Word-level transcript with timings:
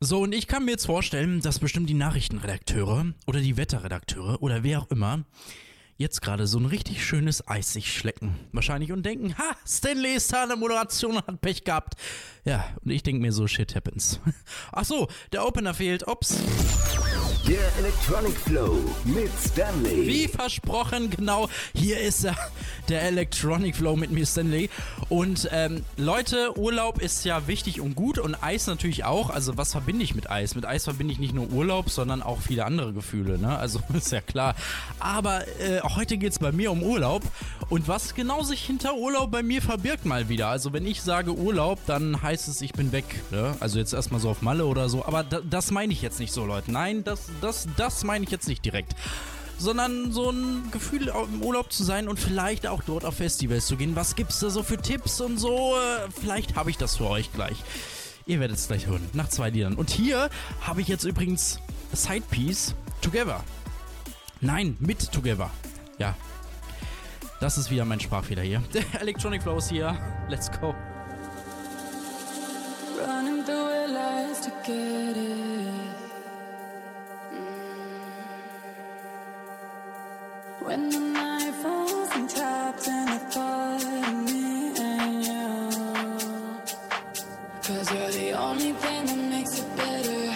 So, 0.00 0.20
und 0.20 0.32
ich 0.32 0.46
kann 0.46 0.64
mir 0.64 0.70
jetzt 0.70 0.86
vorstellen, 0.86 1.40
dass 1.40 1.58
bestimmt 1.58 1.90
die 1.90 1.94
Nachrichtenredakteure 1.94 3.14
oder 3.26 3.40
die 3.40 3.56
Wetterredakteure 3.56 4.40
oder 4.40 4.62
wer 4.62 4.78
auch 4.78 4.90
immer 4.92 5.24
jetzt 5.96 6.22
gerade 6.22 6.46
so 6.46 6.60
ein 6.60 6.66
richtig 6.66 7.04
schönes 7.04 7.48
Eis 7.48 7.72
sich 7.72 7.92
schlecken. 7.92 8.38
Wahrscheinlich 8.52 8.92
und 8.92 9.04
denken, 9.04 9.36
ha, 9.36 9.56
Stanley 9.66 10.14
ist 10.14 10.32
da 10.32 10.44
in 10.44 10.50
der 10.50 10.56
Moderation 10.56 11.16
und 11.16 11.26
hat 11.26 11.40
Pech 11.40 11.64
gehabt. 11.64 11.94
Ja, 12.44 12.64
und 12.84 12.92
ich 12.92 13.02
denke 13.02 13.20
mir 13.20 13.32
so, 13.32 13.48
shit 13.48 13.74
happens. 13.74 14.20
Ach 14.72 14.84
so, 14.84 15.08
der 15.32 15.44
Opener 15.44 15.74
fehlt, 15.74 16.06
ups. 16.06 16.38
Der 17.48 17.74
Electronic 17.78 18.36
Flow 18.40 18.76
mit 19.06 19.30
Stanley. 19.42 20.06
Wie 20.06 20.28
versprochen, 20.28 21.08
genau, 21.08 21.48
hier 21.74 21.98
ist 21.98 22.24
er, 22.24 22.36
der 22.90 23.04
Electronic 23.04 23.74
Flow 23.74 23.96
mit 23.96 24.10
mir, 24.10 24.26
Stanley. 24.26 24.68
Und 25.08 25.48
ähm, 25.50 25.82
Leute, 25.96 26.58
Urlaub 26.58 27.00
ist 27.00 27.24
ja 27.24 27.46
wichtig 27.46 27.80
und 27.80 27.94
gut 27.94 28.18
und 28.18 28.34
Eis 28.42 28.66
natürlich 28.66 29.04
auch. 29.06 29.30
Also 29.30 29.56
was 29.56 29.72
verbinde 29.72 30.04
ich 30.04 30.14
mit 30.14 30.30
Eis? 30.30 30.56
Mit 30.56 30.66
Eis 30.66 30.84
verbinde 30.84 31.14
ich 31.14 31.20
nicht 31.20 31.34
nur 31.34 31.48
Urlaub, 31.50 31.88
sondern 31.88 32.20
auch 32.20 32.42
viele 32.42 32.66
andere 32.66 32.92
Gefühle, 32.92 33.38
ne? 33.38 33.56
Also 33.56 33.80
ist 33.94 34.12
ja 34.12 34.20
klar. 34.20 34.54
Aber 35.00 35.48
äh, 35.58 35.80
heute 35.82 36.18
geht 36.18 36.32
es 36.32 36.38
bei 36.38 36.52
mir 36.52 36.70
um 36.70 36.82
Urlaub 36.82 37.22
und 37.70 37.88
was 37.88 38.14
genau 38.14 38.42
sich 38.42 38.62
hinter 38.62 38.94
Urlaub 38.94 39.30
bei 39.30 39.42
mir 39.42 39.62
verbirgt 39.62 40.04
mal 40.04 40.28
wieder. 40.28 40.48
Also 40.48 40.74
wenn 40.74 40.86
ich 40.86 41.00
sage 41.00 41.32
Urlaub, 41.34 41.78
dann 41.86 42.20
heißt 42.20 42.46
es, 42.48 42.60
ich 42.60 42.72
bin 42.72 42.92
weg. 42.92 43.06
Ne? 43.30 43.56
Also 43.60 43.78
jetzt 43.78 43.94
erstmal 43.94 44.20
so 44.20 44.28
auf 44.28 44.42
Malle 44.42 44.66
oder 44.66 44.90
so. 44.90 45.06
Aber 45.06 45.24
das 45.24 45.70
meine 45.70 45.94
ich 45.94 46.02
jetzt 46.02 46.20
nicht 46.20 46.34
so, 46.34 46.44
Leute. 46.44 46.70
Nein, 46.70 47.04
das, 47.04 47.30
das, 47.40 47.66
das 47.76 48.04
meine 48.04 48.24
ich 48.24 48.30
jetzt 48.30 48.48
nicht 48.48 48.64
direkt 48.64 48.94
sondern 49.58 50.12
so 50.12 50.30
ein 50.30 50.70
Gefühl 50.70 51.08
im 51.08 51.42
Urlaub 51.42 51.72
zu 51.72 51.82
sein 51.84 52.08
und 52.08 52.18
vielleicht 52.18 52.66
auch 52.66 52.82
dort 52.84 53.04
auf 53.04 53.16
Festivals 53.16 53.66
zu 53.66 53.76
gehen. 53.76 53.96
Was 53.96 54.14
gibt's 54.14 54.38
da 54.38 54.50
so 54.50 54.62
für 54.62 54.78
Tipps 54.78 55.20
und 55.20 55.38
so? 55.38 55.74
Vielleicht 56.20 56.54
habe 56.54 56.70
ich 56.70 56.78
das 56.78 56.96
für 56.96 57.10
euch 57.10 57.32
gleich. 57.32 57.56
Ihr 58.26 58.40
werdet 58.40 58.56
es 58.56 58.68
gleich 58.68 58.86
hören, 58.86 59.08
nach 59.14 59.28
zwei 59.28 59.50
Liedern. 59.50 59.74
Und 59.74 59.90
hier 59.90 60.30
habe 60.60 60.80
ich 60.80 60.88
jetzt 60.88 61.04
übrigens 61.04 61.60
Sidepiece 61.92 62.74
Together. 63.00 63.42
Nein, 64.40 64.76
mit 64.80 65.10
Together. 65.12 65.50
Ja. 65.98 66.14
Das 67.40 67.56
ist 67.56 67.70
wieder 67.70 67.84
mein 67.84 68.00
Sprachfehler 68.00 68.42
hier. 68.42 68.62
Electronic 69.00 69.42
Flows 69.42 69.68
hier. 69.68 69.96
Let's 70.28 70.50
go. 70.60 70.74
Running 73.00 73.44
through 73.44 73.92
lies 73.92 74.40
to 74.40 74.50
get 74.66 75.16
it. 75.16 75.87
Cause 87.68 87.92
you're 87.92 88.10
the 88.10 88.32
only 88.32 88.72
thing 88.72 89.06
that 89.06 89.16
makes 89.30 89.58
it 89.58 89.76
better. 89.76 90.34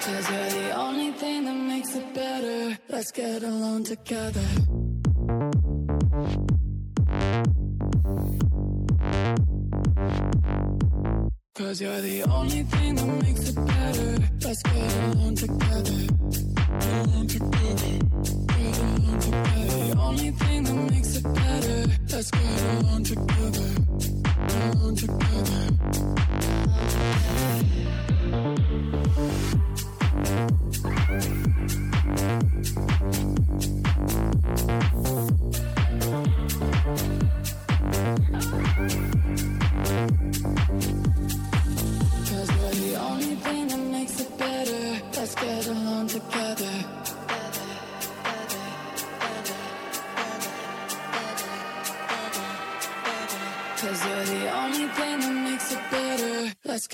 Cause 0.00 0.30
you're 0.30 0.50
the 0.50 0.70
only 0.76 1.12
thing 1.12 1.44
that 1.44 1.54
makes 1.54 1.94
it 1.94 2.14
better. 2.14 2.78
Let's 2.88 3.10
get 3.10 3.42
alone 3.42 3.84
together 3.84 4.83
Cause 11.74 11.80
you're 11.80 12.00
the 12.02 12.22
only 12.30 12.62
thing 12.62 12.94
that 12.94 13.06
makes 13.24 13.48
it 13.48 13.56
better. 13.56 14.18
Let's 14.44 14.62
get 14.62 15.16
along 15.16 15.34
together. 15.34 16.06
Get 16.78 17.06
along 17.08 17.26
together. 17.26 17.98
Get 18.46 18.78
along 18.78 19.18
together. 19.18 19.88
The 19.88 19.96
only 19.98 20.30
thing 20.30 20.62
that 20.62 20.74
makes 20.92 21.16
it 21.16 21.24
better. 21.24 21.86
Let's 22.12 22.30
get 22.30 22.62
along 22.78 23.02
together. 23.02 23.70
Get 24.46 24.74
along 24.76 24.94
together. 24.94 25.73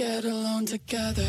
get 0.00 0.24
alone 0.24 0.64
together. 0.64 1.28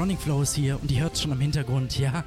Electronic 0.00 0.22
Flow 0.22 0.40
ist 0.40 0.54
hier 0.54 0.80
und 0.80 0.90
ihr 0.90 1.02
hört 1.02 1.18
schon 1.18 1.30
im 1.30 1.40
Hintergrund, 1.40 1.98
ja. 1.98 2.24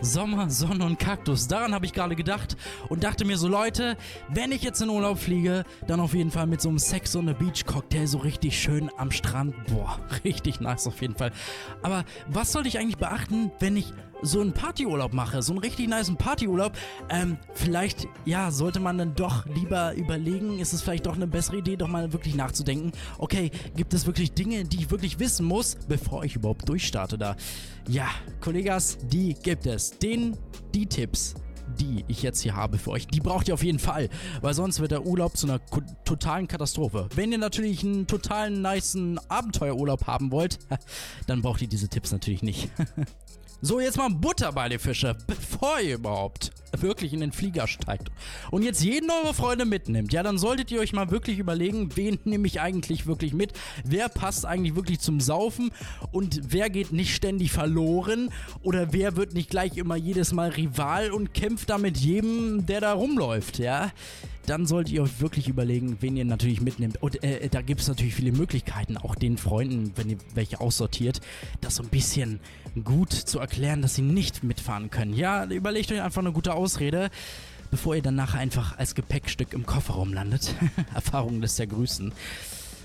Sommer, 0.00 0.48
Sonne 0.48 0.86
und 0.86 0.98
Kaktus. 0.98 1.48
Daran 1.48 1.74
habe 1.74 1.84
ich 1.84 1.92
gerade 1.92 2.16
gedacht 2.16 2.56
und 2.88 3.04
dachte 3.04 3.26
mir 3.26 3.36
so, 3.36 3.46
Leute, 3.46 3.98
wenn 4.30 4.52
ich 4.52 4.62
jetzt 4.62 4.80
in 4.80 4.88
Urlaub 4.88 5.18
fliege, 5.18 5.64
dann 5.86 6.00
auf 6.00 6.14
jeden 6.14 6.30
Fall 6.30 6.46
mit 6.46 6.62
so 6.62 6.70
einem 6.70 6.78
Sex 6.78 7.14
on 7.14 7.26
the 7.26 7.34
Beach 7.34 7.66
Cocktail 7.66 8.06
so 8.06 8.16
richtig 8.16 8.58
schön 8.58 8.90
am 8.96 9.10
Strand. 9.10 9.54
Boah, 9.66 10.00
richtig 10.24 10.62
nice 10.62 10.86
auf 10.86 11.02
jeden 11.02 11.14
Fall. 11.14 11.30
Aber 11.82 12.06
was 12.26 12.52
sollte 12.52 12.68
ich 12.68 12.78
eigentlich 12.78 12.96
beachten, 12.96 13.52
wenn 13.60 13.76
ich 13.76 13.92
so 14.22 14.40
einen 14.40 14.52
Partyurlaub 14.52 15.12
mache, 15.12 15.42
so 15.42 15.52
einen 15.52 15.60
richtig 15.60 15.88
niceen 15.88 16.16
Partyurlaub, 16.16 16.72
ähm, 17.08 17.38
vielleicht, 17.54 18.06
ja, 18.24 18.50
sollte 18.50 18.80
man 18.80 18.98
dann 18.98 19.14
doch 19.14 19.46
lieber 19.46 19.94
überlegen, 19.94 20.58
ist 20.58 20.72
es 20.72 20.82
vielleicht 20.82 21.06
doch 21.06 21.16
eine 21.16 21.26
bessere 21.26 21.58
Idee, 21.58 21.76
doch 21.76 21.88
mal 21.88 22.12
wirklich 22.12 22.34
nachzudenken, 22.34 22.92
okay, 23.18 23.50
gibt 23.76 23.94
es 23.94 24.06
wirklich 24.06 24.32
Dinge, 24.32 24.64
die 24.64 24.78
ich 24.78 24.90
wirklich 24.90 25.18
wissen 25.18 25.46
muss, 25.46 25.76
bevor 25.88 26.24
ich 26.24 26.36
überhaupt 26.36 26.68
durchstarte 26.68 27.18
da? 27.18 27.36
Ja, 27.88 28.08
Kollegas, 28.40 28.98
die 29.08 29.34
gibt 29.34 29.66
es. 29.66 29.98
Den, 29.98 30.36
die 30.74 30.86
Tipps, 30.86 31.34
die 31.78 32.04
ich 32.08 32.22
jetzt 32.22 32.40
hier 32.40 32.56
habe 32.56 32.78
für 32.78 32.90
euch, 32.90 33.06
die 33.06 33.20
braucht 33.20 33.48
ihr 33.48 33.54
auf 33.54 33.62
jeden 33.62 33.78
Fall, 33.78 34.08
weil 34.40 34.54
sonst 34.54 34.80
wird 34.80 34.90
der 34.90 35.06
Urlaub 35.06 35.36
zu 35.36 35.46
einer 35.46 35.60
totalen 36.04 36.48
Katastrophe. 36.48 37.08
Wenn 37.14 37.32
ihr 37.32 37.38
natürlich 37.38 37.84
einen 37.84 38.06
totalen 38.06 38.62
niceen 38.62 39.18
Abenteuerurlaub 39.28 40.06
haben 40.06 40.30
wollt, 40.30 40.58
dann 41.26 41.42
braucht 41.42 41.62
ihr 41.62 41.68
diese 41.68 41.88
Tipps 41.88 42.12
natürlich 42.12 42.42
nicht. 42.42 42.70
So, 43.62 43.78
jetzt 43.78 43.98
mal 43.98 44.08
Butter 44.08 44.52
bei 44.52 44.70
den 44.70 44.78
Fische, 44.78 45.14
bevor 45.26 45.80
ihr 45.80 45.96
überhaupt 45.96 46.50
wirklich 46.78 47.12
in 47.12 47.20
den 47.20 47.32
Flieger 47.32 47.66
steigt 47.66 48.10
und 48.50 48.62
jetzt 48.62 48.82
jeden 48.82 49.10
eure 49.10 49.34
Freunde 49.34 49.66
mitnimmt, 49.66 50.14
ja, 50.14 50.22
dann 50.22 50.38
solltet 50.38 50.70
ihr 50.70 50.80
euch 50.80 50.94
mal 50.94 51.10
wirklich 51.10 51.38
überlegen, 51.38 51.94
wen 51.94 52.18
nehme 52.24 52.46
ich 52.46 52.62
eigentlich 52.62 53.06
wirklich 53.06 53.34
mit, 53.34 53.52
wer 53.84 54.08
passt 54.08 54.46
eigentlich 54.46 54.76
wirklich 54.76 55.00
zum 55.00 55.20
Saufen? 55.20 55.72
Und 56.10 56.40
wer 56.52 56.70
geht 56.70 56.92
nicht 56.92 57.14
ständig 57.14 57.52
verloren? 57.52 58.30
Oder 58.62 58.94
wer 58.94 59.16
wird 59.16 59.34
nicht 59.34 59.50
gleich 59.50 59.76
immer 59.76 59.96
jedes 59.96 60.32
Mal 60.32 60.50
Rival 60.50 61.10
und 61.10 61.34
kämpft 61.34 61.68
da 61.68 61.76
mit 61.76 61.98
jedem, 61.98 62.64
der 62.64 62.80
da 62.80 62.94
rumläuft, 62.94 63.58
ja 63.58 63.92
dann 64.46 64.66
solltet 64.66 64.92
ihr 64.92 65.02
euch 65.02 65.20
wirklich 65.20 65.48
überlegen, 65.48 65.98
wen 66.00 66.16
ihr 66.16 66.24
natürlich 66.24 66.60
mitnimmt. 66.60 67.02
Und 67.02 67.22
äh, 67.22 67.48
da 67.48 67.62
gibt 67.62 67.80
es 67.80 67.88
natürlich 67.88 68.14
viele 68.14 68.32
Möglichkeiten, 68.32 68.96
auch 68.96 69.14
den 69.14 69.36
Freunden, 69.36 69.92
wenn 69.96 70.10
ihr 70.10 70.18
welche 70.34 70.60
aussortiert, 70.60 71.20
das 71.60 71.76
so 71.76 71.82
ein 71.82 71.88
bisschen 71.88 72.40
gut 72.84 73.12
zu 73.12 73.38
erklären, 73.38 73.82
dass 73.82 73.94
sie 73.94 74.02
nicht 74.02 74.42
mitfahren 74.42 74.90
können. 74.90 75.14
Ja, 75.14 75.44
überlegt 75.44 75.92
euch 75.92 76.02
einfach 76.02 76.22
eine 76.22 76.32
gute 76.32 76.54
Ausrede 76.54 77.10
bevor 77.70 77.94
ihr 77.94 78.02
dann 78.02 78.16
nachher 78.16 78.40
einfach 78.40 78.76
als 78.78 78.96
Gepäckstück 78.96 79.52
im 79.52 79.64
Kofferraum 79.64 80.12
landet. 80.12 80.56
Erfahrung 80.94 81.40
lässt 81.40 81.60
ja 81.60 81.66
grüßen 81.66 82.12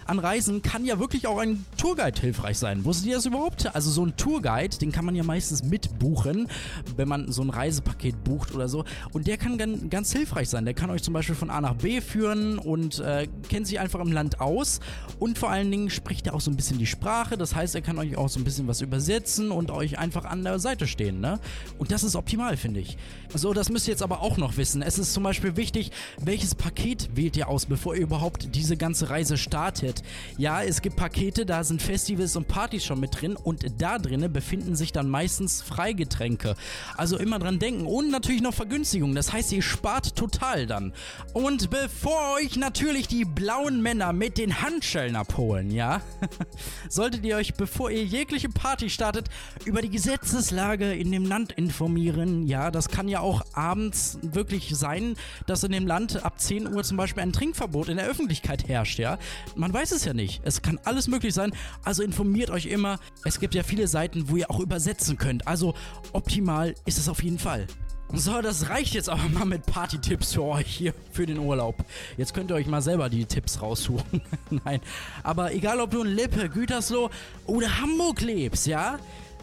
an 0.05 0.19
Reisen 0.19 0.61
kann 0.61 0.85
ja 0.85 0.99
wirklich 0.99 1.27
auch 1.27 1.39
ein 1.39 1.65
Tourguide 1.77 2.21
hilfreich 2.21 2.57
sein. 2.59 2.85
Wusstet 2.85 3.07
ihr 3.07 3.15
das 3.15 3.25
überhaupt? 3.25 3.73
Also 3.75 3.89
so 3.89 4.05
ein 4.05 4.15
Tourguide, 4.15 4.77
den 4.77 4.91
kann 4.91 5.03
man 5.03 5.15
ja 5.15 5.23
meistens 5.23 5.63
mitbuchen, 5.63 6.47
wenn 6.95 7.07
man 7.07 7.31
so 7.31 7.41
ein 7.41 7.49
Reisepaket 7.49 8.23
bucht 8.23 8.53
oder 8.53 8.67
so. 8.67 8.85
Und 9.13 9.27
der 9.27 9.37
kann 9.37 9.57
ganz, 9.57 9.89
ganz 9.89 10.11
hilfreich 10.11 10.49
sein. 10.49 10.65
Der 10.65 10.73
kann 10.73 10.89
euch 10.89 11.01
zum 11.01 11.13
Beispiel 11.13 11.35
von 11.35 11.49
A 11.49 11.59
nach 11.59 11.75
B 11.75 12.01
führen 12.01 12.59
und 12.59 12.99
äh, 12.99 13.27
kennt 13.49 13.67
sich 13.67 13.79
einfach 13.79 13.99
im 13.99 14.11
Land 14.11 14.39
aus. 14.39 14.79
Und 15.19 15.39
vor 15.39 15.49
allen 15.49 15.71
Dingen 15.71 15.89
spricht 15.89 16.27
er 16.27 16.35
auch 16.35 16.41
so 16.41 16.51
ein 16.51 16.55
bisschen 16.55 16.77
die 16.77 16.85
Sprache. 16.85 17.37
Das 17.37 17.55
heißt, 17.55 17.73
er 17.73 17.81
kann 17.81 17.97
euch 17.97 18.15
auch 18.15 18.29
so 18.29 18.39
ein 18.39 18.43
bisschen 18.43 18.67
was 18.67 18.81
übersetzen 18.81 19.51
und 19.51 19.71
euch 19.71 19.97
einfach 19.97 20.25
an 20.25 20.43
der 20.43 20.59
Seite 20.59 20.85
stehen. 20.85 21.19
Ne? 21.19 21.39
Und 21.79 21.91
das 21.91 22.03
ist 22.03 22.15
optimal, 22.15 22.57
finde 22.57 22.79
ich. 22.79 22.97
So, 23.33 23.53
das 23.53 23.69
müsst 23.69 23.87
ihr 23.87 23.91
jetzt 23.91 24.03
aber 24.03 24.21
auch 24.21 24.37
noch 24.37 24.57
wissen. 24.57 24.81
Es 24.81 24.99
ist 24.99 25.13
zum 25.13 25.23
Beispiel 25.23 25.57
wichtig, 25.57 25.91
welches 26.21 26.53
Paket 26.55 27.09
wählt 27.15 27.35
ihr 27.37 27.47
aus, 27.47 27.65
bevor 27.65 27.95
ihr 27.95 28.01
überhaupt 28.01 28.55
diese 28.55 28.77
ganze 28.77 29.09
Reise 29.09 29.37
startet. 29.37 29.94
Paket. 29.95 30.03
Ja, 30.37 30.63
es 30.63 30.81
gibt 30.81 30.95
Pakete, 30.95 31.45
da 31.45 31.63
sind 31.63 31.81
Festivals 31.81 32.35
und 32.35 32.47
Partys 32.47 32.85
schon 32.85 32.99
mit 32.99 33.21
drin 33.21 33.35
und 33.35 33.65
da 33.81 33.97
drinnen 33.97 34.31
befinden 34.31 34.75
sich 34.75 34.91
dann 34.91 35.09
meistens 35.09 35.61
Freigetränke. 35.61 36.55
Also 36.97 37.17
immer 37.17 37.39
dran 37.39 37.59
denken 37.59 37.85
und 37.85 38.11
natürlich 38.11 38.41
noch 38.41 38.53
Vergünstigungen. 38.53 39.15
Das 39.15 39.31
heißt, 39.31 39.51
ihr 39.53 39.61
spart 39.61 40.15
total 40.15 40.67
dann. 40.67 40.93
Und 41.33 41.69
bevor 41.69 42.35
euch 42.35 42.57
natürlich 42.57 43.07
die 43.07 43.25
blauen 43.25 43.81
Männer 43.81 44.13
mit 44.13 44.37
den 44.37 44.61
Handschellen 44.61 45.15
abholen, 45.15 45.71
ja, 45.71 46.01
solltet 46.89 47.23
ihr 47.25 47.37
euch, 47.37 47.53
bevor 47.53 47.89
ihr 47.89 48.03
jegliche 48.03 48.49
Party 48.49 48.89
startet, 48.89 49.29
über 49.65 49.81
die 49.81 49.89
Gesetzeslage 49.89 50.93
in 50.93 51.11
dem 51.11 51.25
Land 51.25 51.53
informieren. 51.53 52.47
Ja, 52.47 52.71
das 52.71 52.89
kann 52.89 53.07
ja 53.07 53.19
auch 53.19 53.43
abends 53.53 54.17
wirklich 54.21 54.75
sein, 54.75 55.15
dass 55.45 55.63
in 55.63 55.71
dem 55.71 55.87
Land 55.87 56.23
ab 56.23 56.39
10 56.39 56.73
Uhr 56.73 56.83
zum 56.83 56.97
Beispiel 56.97 57.23
ein 57.23 57.33
Trinkverbot 57.33 57.89
in 57.89 57.97
der 57.97 58.07
Öffentlichkeit 58.07 58.67
herrscht, 58.67 58.99
ja. 58.99 59.17
Man 59.55 59.73
weiß 59.73 59.84
weiß 59.85 59.91
es 59.91 60.05
ja 60.05 60.13
nicht. 60.13 60.41
Es 60.43 60.63
kann 60.63 60.79
alles 60.83 61.07
möglich 61.07 61.35
sein. 61.35 61.53
Also 61.83 62.01
informiert 62.01 62.49
euch 62.49 62.65
immer. 62.65 62.97
Es 63.23 63.39
gibt 63.39 63.53
ja 63.53 63.61
viele 63.61 63.87
Seiten, 63.87 64.29
wo 64.29 64.35
ihr 64.35 64.49
auch 64.49 64.59
übersetzen 64.59 65.19
könnt. 65.19 65.47
Also 65.47 65.75
optimal 66.11 66.73
ist 66.85 66.97
es 66.97 67.07
auf 67.07 67.21
jeden 67.21 67.37
Fall. 67.37 67.67
So, 68.11 68.41
das 68.41 68.69
reicht 68.69 68.95
jetzt 68.95 69.09
aber 69.09 69.29
mal 69.29 69.45
mit 69.45 69.67
Party-Tipps 69.67 70.33
für 70.33 70.41
euch 70.41 70.65
hier 70.65 70.95
für 71.11 71.27
den 71.27 71.37
Urlaub. 71.37 71.85
Jetzt 72.17 72.33
könnt 72.33 72.49
ihr 72.49 72.55
euch 72.55 72.65
mal 72.65 72.81
selber 72.81 73.09
die 73.09 73.25
Tipps 73.25 73.61
raussuchen. 73.61 74.23
Nein. 74.65 74.81
Aber 75.21 75.53
egal, 75.53 75.79
ob 75.79 75.91
du 75.91 76.01
in 76.01 76.15
Lippe, 76.15 76.49
Gütersloh 76.49 77.11
oder 77.45 77.79
Hamburg 77.79 78.21
lebst, 78.21 78.65
ja? 78.65 78.97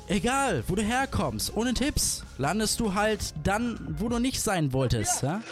Egal, 0.09 0.65
wo 0.67 0.75
du 0.75 0.83
herkommst, 0.83 1.57
ohne 1.57 1.73
Tipps 1.73 2.25
landest 2.37 2.81
du 2.81 2.95
halt 2.95 3.33
dann, 3.45 3.79
wo 4.01 4.09
du 4.09 4.19
nicht 4.19 4.41
sein 4.41 4.73
wolltest, 4.73 5.23
ja? 5.23 5.35
Ja, 5.35 5.43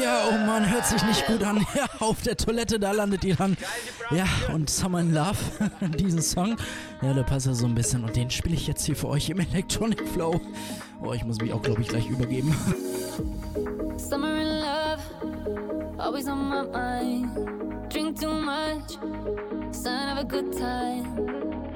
oh 0.00 0.46
Mann, 0.46 0.70
hört 0.70 0.86
sich 0.86 1.02
nicht 1.04 1.26
gut 1.26 1.42
an. 1.42 1.66
Ja, 1.74 1.86
auf 2.00 2.22
der 2.22 2.36
Toilette, 2.36 2.78
da 2.78 2.92
landet 2.92 3.24
ihr 3.24 3.36
dann. 3.36 3.56
Ja, 4.10 4.26
und 4.52 4.68
Summer 4.70 5.00
in 5.00 5.14
Love, 5.14 5.38
diesen 5.98 6.22
Song. 6.22 6.56
Ja, 7.00 7.12
der 7.12 7.22
passt 7.22 7.46
ja 7.46 7.54
so 7.54 7.66
ein 7.66 7.74
bisschen. 7.74 8.04
Und 8.04 8.14
den 8.16 8.30
spiele 8.30 8.54
ich 8.54 8.66
jetzt 8.66 8.84
hier 8.84 8.96
für 8.96 9.08
euch 9.08 9.30
im 9.30 9.40
Electronic 9.40 10.06
Flow. 10.08 10.40
Oh, 11.02 11.12
ich 11.12 11.24
muss 11.24 11.38
mich 11.40 11.52
auch, 11.52 11.62
glaube 11.62 11.82
ich, 11.82 11.88
gleich 11.88 12.08
übergeben. 12.08 12.54
Summer 13.96 14.40
in 14.40 14.60
Love, 14.60 15.98
always 15.98 16.28
on 16.28 16.48
my 16.48 16.62
mind. 16.62 17.92
Drink 17.92 18.18
too 18.20 18.32
much, 18.32 18.98
sign 19.72 20.12
of 20.12 20.18
a 20.18 20.24
good 20.24 20.52
time. 20.52 21.71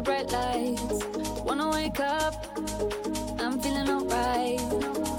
Bright 0.00 0.32
lights. 0.32 1.04
Wanna 1.44 1.70
wake 1.70 2.00
up, 2.00 2.34
I'm 3.38 3.60
feeling 3.60 3.88
alright. 3.88 5.11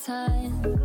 Time. 0.00 0.79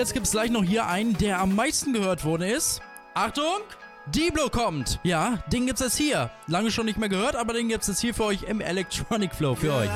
Jetzt 0.00 0.14
gibt 0.14 0.24
es 0.24 0.32
gleich 0.32 0.50
noch 0.50 0.64
hier 0.64 0.86
einen, 0.86 1.16
der 1.18 1.40
am 1.40 1.54
meisten 1.54 1.92
gehört 1.92 2.24
worden 2.24 2.48
ist. 2.48 2.80
Achtung! 3.12 3.60
Diblo 4.06 4.48
kommt. 4.48 4.98
Ja, 5.02 5.38
den 5.52 5.66
gibt's 5.66 5.82
jetzt 5.82 5.98
hier. 5.98 6.30
Lange 6.46 6.70
schon 6.70 6.86
nicht 6.86 6.98
mehr 6.98 7.10
gehört, 7.10 7.36
aber 7.36 7.52
den 7.52 7.68
gibt's 7.68 7.86
jetzt 7.86 8.00
hier 8.00 8.14
für 8.14 8.24
euch 8.24 8.44
im 8.44 8.62
Electronic 8.62 9.34
Flow 9.34 9.54
für 9.54 9.74
euch. 9.74 9.90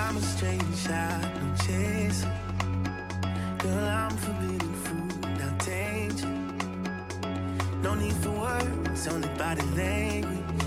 No 7.82 7.94
need 7.94 8.14
for 8.22 8.32
words, 8.32 9.08
only 9.08 9.28
body 9.36 9.62
language. 9.76 10.64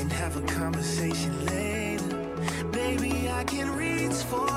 And 0.00 0.12
have 0.12 0.36
a 0.36 0.42
conversation 0.46 1.32
later. 1.46 2.16
Baby, 2.72 3.28
I 3.30 3.44
can 3.44 3.74
reach 3.76 4.14
for 4.28 4.48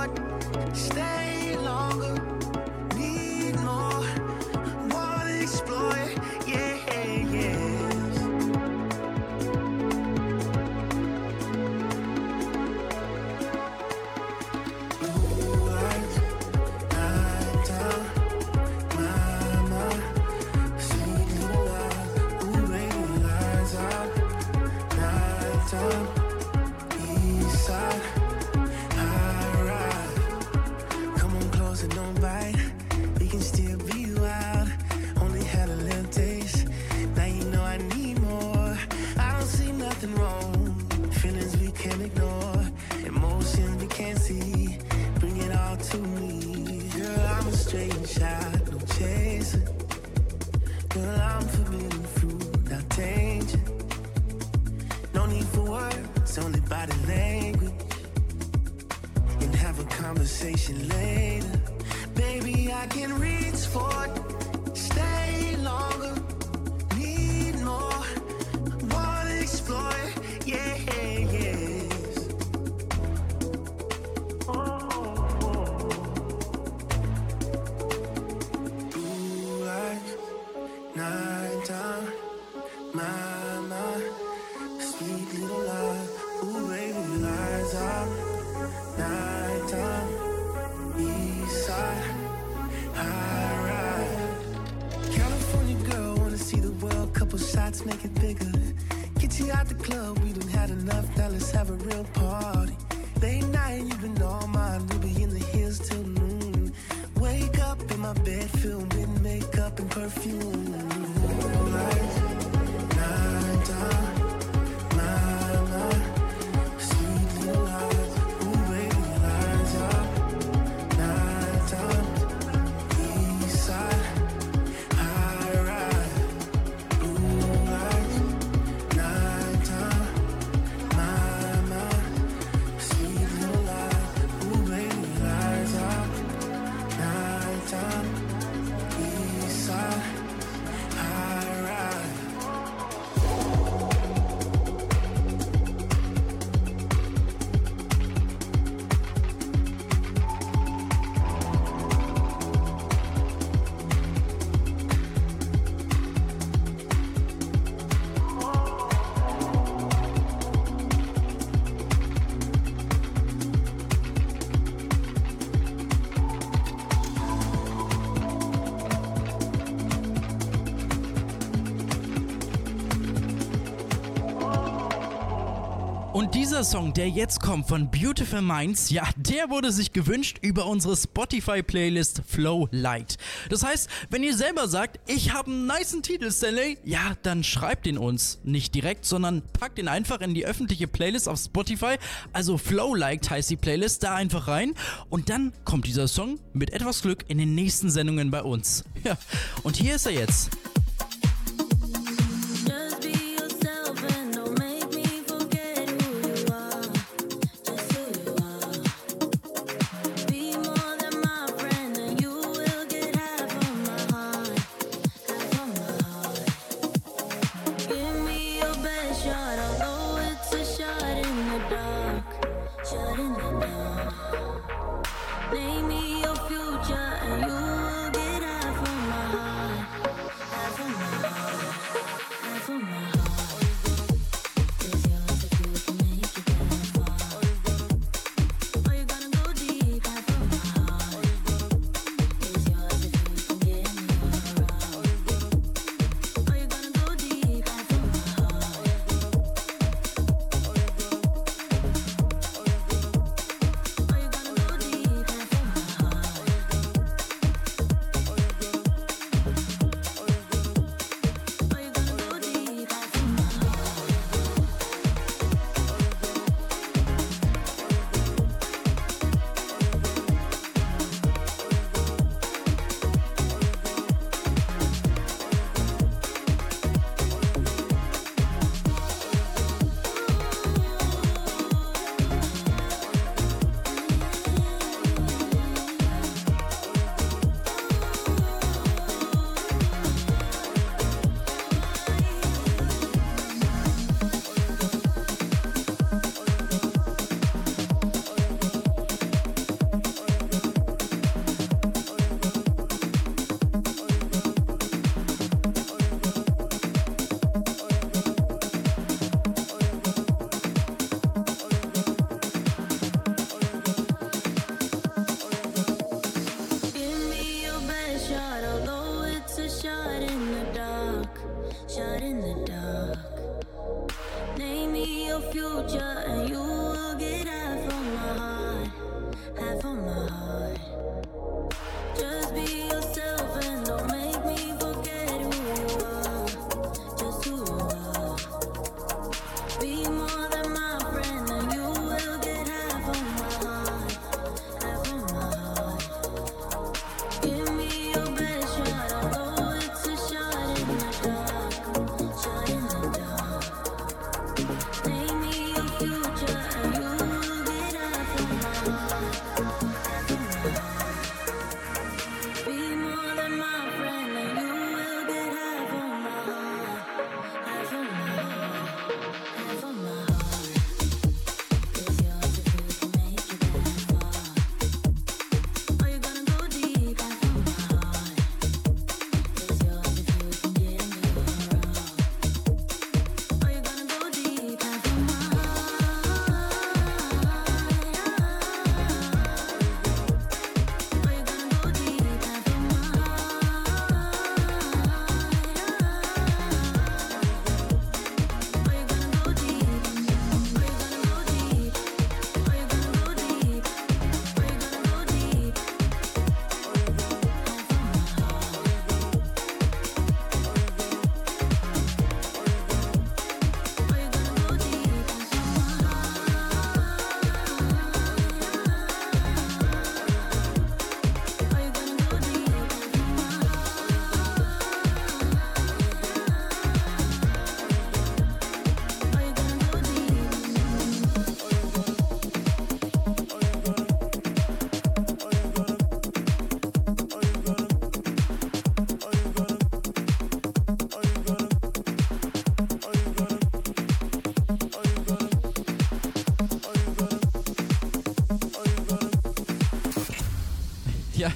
dieser 176.46 176.64
Song, 176.64 176.94
der 176.94 177.10
jetzt 177.10 177.40
kommt 177.40 177.68
von 177.68 177.90
Beautiful 177.90 178.40
Minds, 178.40 178.92
ja, 178.92 179.02
der 179.16 179.50
wurde 179.50 179.72
sich 179.72 179.94
gewünscht 179.94 180.38
über 180.44 180.68
unsere 180.68 180.96
Spotify-Playlist 180.96 182.22
Flow 182.28 182.68
Light. 182.70 183.18
Das 183.50 183.64
heißt, 183.64 183.90
wenn 184.12 184.22
ihr 184.22 184.38
selber 184.38 184.68
sagt, 184.68 185.00
ich 185.10 185.34
habe 185.34 185.50
einen 185.50 185.66
niceen 185.66 186.04
Titel, 186.04 186.32
Stanley, 186.32 186.78
ja, 186.84 187.18
dann 187.24 187.44
schreibt 187.44 187.88
ihn 187.88 187.98
uns. 187.98 188.42
Nicht 188.44 188.76
direkt, 188.76 189.06
sondern 189.06 189.42
packt 189.60 189.80
ihn 189.80 189.88
einfach 189.88 190.22
in 190.22 190.36
die 190.36 190.46
öffentliche 190.46 190.88
Playlist 190.88 191.28
auf 191.28 191.40
Spotify. 191.40 191.96
Also 192.32 192.60
Flow 192.60 192.94
Light 192.94 193.28
heißt 193.28 193.50
die 193.50 193.58
Playlist, 193.58 194.04
da 194.04 194.14
einfach 194.14 194.48
rein. 194.48 194.76
Und 195.10 195.32
dann 195.32 195.52
kommt 195.64 195.88
dieser 195.88 196.08
Song 196.08 196.40
mit 196.54 196.70
etwas 196.74 197.02
Glück 197.02 197.26
in 197.28 197.40
den 197.40 197.56
nächsten 197.56 197.90
Sendungen 197.90 198.30
bei 198.30 198.44
uns. 198.44 198.84
Ja, 199.04 199.18
und 199.64 199.78
hier 199.78 199.96
ist 199.96 200.06
er 200.06 200.14
jetzt. 200.14 200.52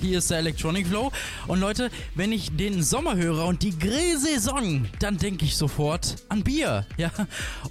Hier 0.02 0.20
ist 0.20 0.30
der 0.32 0.40
Electronic 0.40 0.88
Flow. 0.88 1.12
Und 1.48 1.60
Leute, 1.60 1.90
wenn 2.16 2.32
ich 2.32 2.56
den 2.56 2.84
Sommer 2.84 3.16
höre 3.16 3.46
und 3.46 3.62
die 3.64 3.78
Grillsaison, 3.78 4.88
dann 5.00 5.18
denke 5.18 5.46
ich 5.46 5.56
sofort 5.58 6.18
an 6.30 6.44
Bier. 6.44 6.86
Ja. 6.98 7.12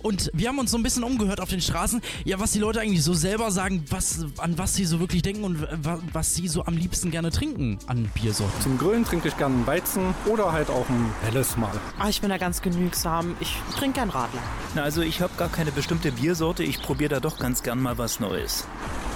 Und 0.02 0.30
wir 0.32 0.48
haben 0.48 0.58
uns 0.58 0.70
so 0.70 0.76
ein 0.78 0.82
bisschen 0.82 1.04
umgehört 1.04 1.40
auf 1.40 1.48
den 1.50 1.60
Straßen, 1.60 2.00
ja, 2.24 2.38
was 2.40 2.52
die 2.52 2.58
Leute 2.58 2.80
eigentlich 2.80 3.02
so 3.02 3.14
selber 3.14 3.50
sagen, 3.50 3.84
was, 3.90 4.24
an 4.38 4.56
was 4.58 4.74
sie 4.74 4.84
so 4.84 5.00
wirklich 5.00 5.22
denken 5.22 5.44
und 5.44 5.62
wa- 5.84 6.00
was 6.12 6.34
sie 6.34 6.48
so 6.48 6.64
am 6.64 6.76
liebsten 6.76 7.10
gerne 7.10 7.30
trinken 7.30 7.78
an 7.86 8.10
Biersorten. 8.14 8.60
Zum 8.62 8.78
Grillen 8.78 9.04
trinke 9.04 9.28
ich 9.28 9.36
gerne 9.36 9.54
einen 9.56 9.66
Weizen 9.66 10.14
oder 10.26 10.52
halt 10.52 10.70
auch 10.70 10.88
ein 10.88 11.10
helles 11.22 11.56
Mal. 11.56 11.72
Ah, 11.98 12.08
ich 12.08 12.20
bin 12.20 12.30
da 12.30 12.38
ganz 12.38 12.62
genügsam. 12.62 13.36
Ich 13.40 13.54
trinke 13.76 14.00
gern 14.00 14.10
Radler. 14.10 14.42
Na, 14.74 14.82
also 14.82 15.02
ich 15.02 15.20
habe 15.20 15.32
gar 15.36 15.48
keine 15.48 15.72
bestimmte 15.72 16.12
Biersorte, 16.12 16.62
ich 16.62 16.80
probiere 16.82 17.10
da 17.14 17.20
doch 17.20 17.38
ganz 17.38 17.62
gern 17.62 17.80
mal 17.80 17.98
was 17.98 18.20
Neues. 18.20 18.66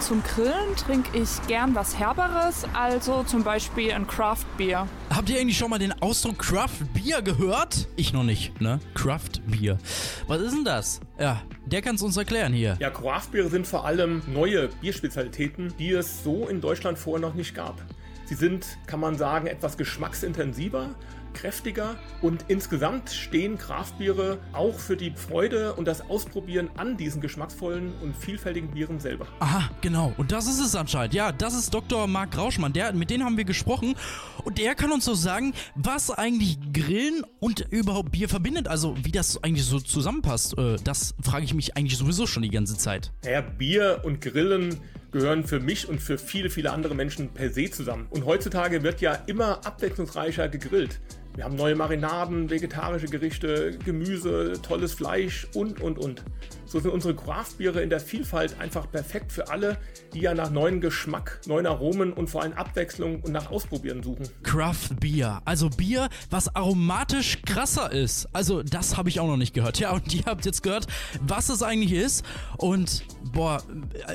Zum 0.02 0.20
Grillen 0.24 0.74
trinke 0.76 1.16
ich 1.16 1.28
gern 1.46 1.76
was 1.76 1.96
Herberes, 1.96 2.64
also 2.74 3.22
zum 3.22 3.44
Beispiel 3.44 3.92
ein 3.92 4.04
Craft 4.08 4.44
Beer. 4.58 4.88
Habt 5.14 5.30
ihr 5.30 5.38
eigentlich 5.38 5.56
schon 5.56 5.70
mal 5.70 5.78
den 5.78 5.92
Ausdruck 6.02 6.40
Craft 6.40 6.80
Beer 6.92 7.22
gehört? 7.22 7.86
Ich 7.94 8.12
noch 8.12 8.24
nicht, 8.24 8.60
ne? 8.60 8.80
Craft 8.94 9.40
Beer. 9.46 9.78
Was 10.26 10.40
ist 10.40 10.56
denn 10.56 10.64
das? 10.64 11.00
Ja, 11.20 11.42
der 11.66 11.82
kann 11.82 11.94
es 11.94 12.02
uns 12.02 12.16
erklären 12.16 12.52
hier. 12.52 12.76
Ja, 12.80 12.90
Craftbiere 12.90 13.48
sind 13.48 13.64
vor 13.64 13.84
allem 13.86 14.22
neue 14.26 14.68
Bierspezialitäten, 14.80 15.72
die 15.78 15.92
es 15.92 16.24
so 16.24 16.48
in 16.48 16.60
Deutschland 16.60 16.98
vorher 16.98 17.20
noch 17.26 17.34
nicht 17.34 17.54
gab. 17.54 17.80
Sie 18.24 18.34
sind, 18.34 18.78
kann 18.86 18.98
man 18.98 19.16
sagen, 19.16 19.46
etwas 19.46 19.76
geschmacksintensiver, 19.76 20.96
kräftiger 21.32 21.96
und 22.20 22.44
insgesamt 22.48 23.10
stehen 23.10 23.58
Craftbiere 23.58 24.38
auch 24.52 24.78
für 24.78 24.96
die 24.96 25.10
Freude 25.10 25.74
und 25.74 25.86
das 25.86 26.02
Ausprobieren 26.08 26.70
an 26.76 26.96
diesen 26.96 27.20
geschmacksvollen 27.20 27.92
und 28.02 28.16
vielfältigen 28.16 28.70
Bieren 28.70 29.00
selber. 29.00 29.26
Aha, 29.40 29.70
genau. 29.80 30.12
Und 30.16 30.32
das 30.32 30.46
ist 30.46 30.60
es 30.60 30.74
anscheinend. 30.74 31.14
Ja, 31.14 31.32
das 31.32 31.54
ist 31.54 31.72
Dr. 31.72 32.06
Marc 32.06 32.36
Rauschmann. 32.36 32.72
Der, 32.72 32.92
mit 32.92 33.10
dem 33.10 33.24
haben 33.24 33.36
wir 33.36 33.44
gesprochen. 33.44 33.94
Und 34.44 34.58
der 34.58 34.74
kann 34.74 34.92
uns 34.92 35.04
so 35.04 35.14
sagen, 35.14 35.54
was 35.74 36.10
eigentlich 36.10 36.58
Grillen 36.72 37.24
und 37.40 37.60
überhaupt 37.70 38.12
Bier 38.12 38.28
verbindet. 38.28 38.68
Also, 38.68 38.96
wie 39.02 39.12
das 39.12 39.42
eigentlich 39.42 39.64
so 39.64 39.78
zusammenpasst. 39.78 40.56
Äh, 40.58 40.76
das 40.84 41.14
frage 41.22 41.44
ich 41.44 41.54
mich 41.54 41.76
eigentlich 41.76 41.98
sowieso 41.98 42.26
schon 42.26 42.42
die 42.42 42.50
ganze 42.50 42.76
Zeit. 42.76 43.12
Naja, 43.24 43.40
Bier 43.40 44.02
und 44.04 44.20
Grillen 44.20 44.80
gehören 45.12 45.44
für 45.44 45.60
mich 45.60 45.88
und 45.88 46.00
für 46.00 46.18
viele, 46.18 46.50
viele 46.50 46.72
andere 46.72 46.94
Menschen 46.94 47.28
per 47.28 47.50
se 47.50 47.70
zusammen. 47.70 48.06
Und 48.10 48.24
heutzutage 48.24 48.82
wird 48.82 49.00
ja 49.00 49.14
immer 49.26 49.64
abwechslungsreicher 49.64 50.48
gegrillt. 50.48 51.00
Wir 51.34 51.44
haben 51.44 51.56
neue 51.56 51.74
Marinaden, 51.74 52.50
vegetarische 52.50 53.06
Gerichte, 53.06 53.78
Gemüse, 53.84 54.60
tolles 54.62 54.92
Fleisch 54.92 55.46
und, 55.54 55.80
und, 55.80 55.98
und. 55.98 56.22
So 56.72 56.80
sind 56.80 56.90
unsere 56.90 57.14
Craftbiere 57.14 57.82
in 57.82 57.90
der 57.90 58.00
Vielfalt 58.00 58.58
einfach 58.58 58.90
perfekt 58.90 59.30
für 59.30 59.50
alle, 59.50 59.76
die 60.14 60.20
ja 60.20 60.32
nach 60.32 60.48
neuen 60.48 60.80
Geschmack, 60.80 61.42
neuen 61.46 61.66
Aromen 61.66 62.14
und 62.14 62.30
vor 62.30 62.40
allem 62.40 62.54
Abwechslung 62.54 63.20
und 63.20 63.30
nach 63.30 63.50
Ausprobieren 63.50 64.02
suchen. 64.02 64.26
Craft 64.42 64.96
Beer. 64.98 65.42
Also 65.44 65.68
Bier, 65.68 66.08
was 66.30 66.56
aromatisch 66.56 67.42
krasser 67.42 67.92
ist. 67.92 68.26
Also, 68.32 68.62
das 68.62 68.96
habe 68.96 69.10
ich 69.10 69.20
auch 69.20 69.26
noch 69.26 69.36
nicht 69.36 69.52
gehört. 69.52 69.80
Ja, 69.80 69.92
und 69.92 70.14
ihr 70.14 70.24
habt 70.24 70.46
jetzt 70.46 70.62
gehört, 70.62 70.86
was 71.20 71.50
es 71.50 71.62
eigentlich 71.62 71.92
ist. 71.92 72.24
Und, 72.56 73.04
boah, 73.34 73.62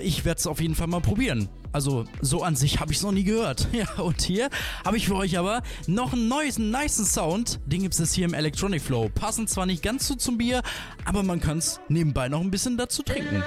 ich 0.02 0.26
werde 0.26 0.40
es 0.40 0.48
auf 0.48 0.60
jeden 0.60 0.74
Fall 0.74 0.88
mal 0.88 1.00
probieren. 1.00 1.50
Also, 1.74 2.06
so 2.22 2.42
an 2.42 2.56
sich 2.56 2.80
habe 2.80 2.92
ich 2.92 2.98
es 2.98 3.04
noch 3.04 3.12
nie 3.12 3.24
gehört. 3.24 3.68
Ja, 3.78 4.02
und 4.02 4.22
hier 4.22 4.50
habe 4.84 4.98
ich 4.98 5.06
für 5.06 5.16
euch 5.16 5.38
aber 5.38 5.62
noch 5.86 6.14
einen 6.14 6.28
neues, 6.28 6.58
einen 6.58 6.72
nicen 6.72 7.06
Sound. 7.06 7.60
Den 7.68 7.84
gibt 7.84 8.00
es 8.00 8.14
hier 8.14 8.26
im 8.26 8.34
Electronic 8.34 8.82
Flow. 8.82 9.10
Passend 9.14 9.52
zwar 9.52 9.68
nicht 9.68 9.84
ganz 9.84 10.08
so 10.08 10.16
zum 10.16 10.40
Bier, 10.40 10.64
aber 11.06 11.22
man 11.22 11.40
kann 11.40 11.60
es 11.60 11.80
nebenbei 11.88 12.28
noch 12.28 12.47
ein 12.48 12.52
bisschen 12.52 12.78
dazu 12.78 13.04
trinken. 13.04 13.44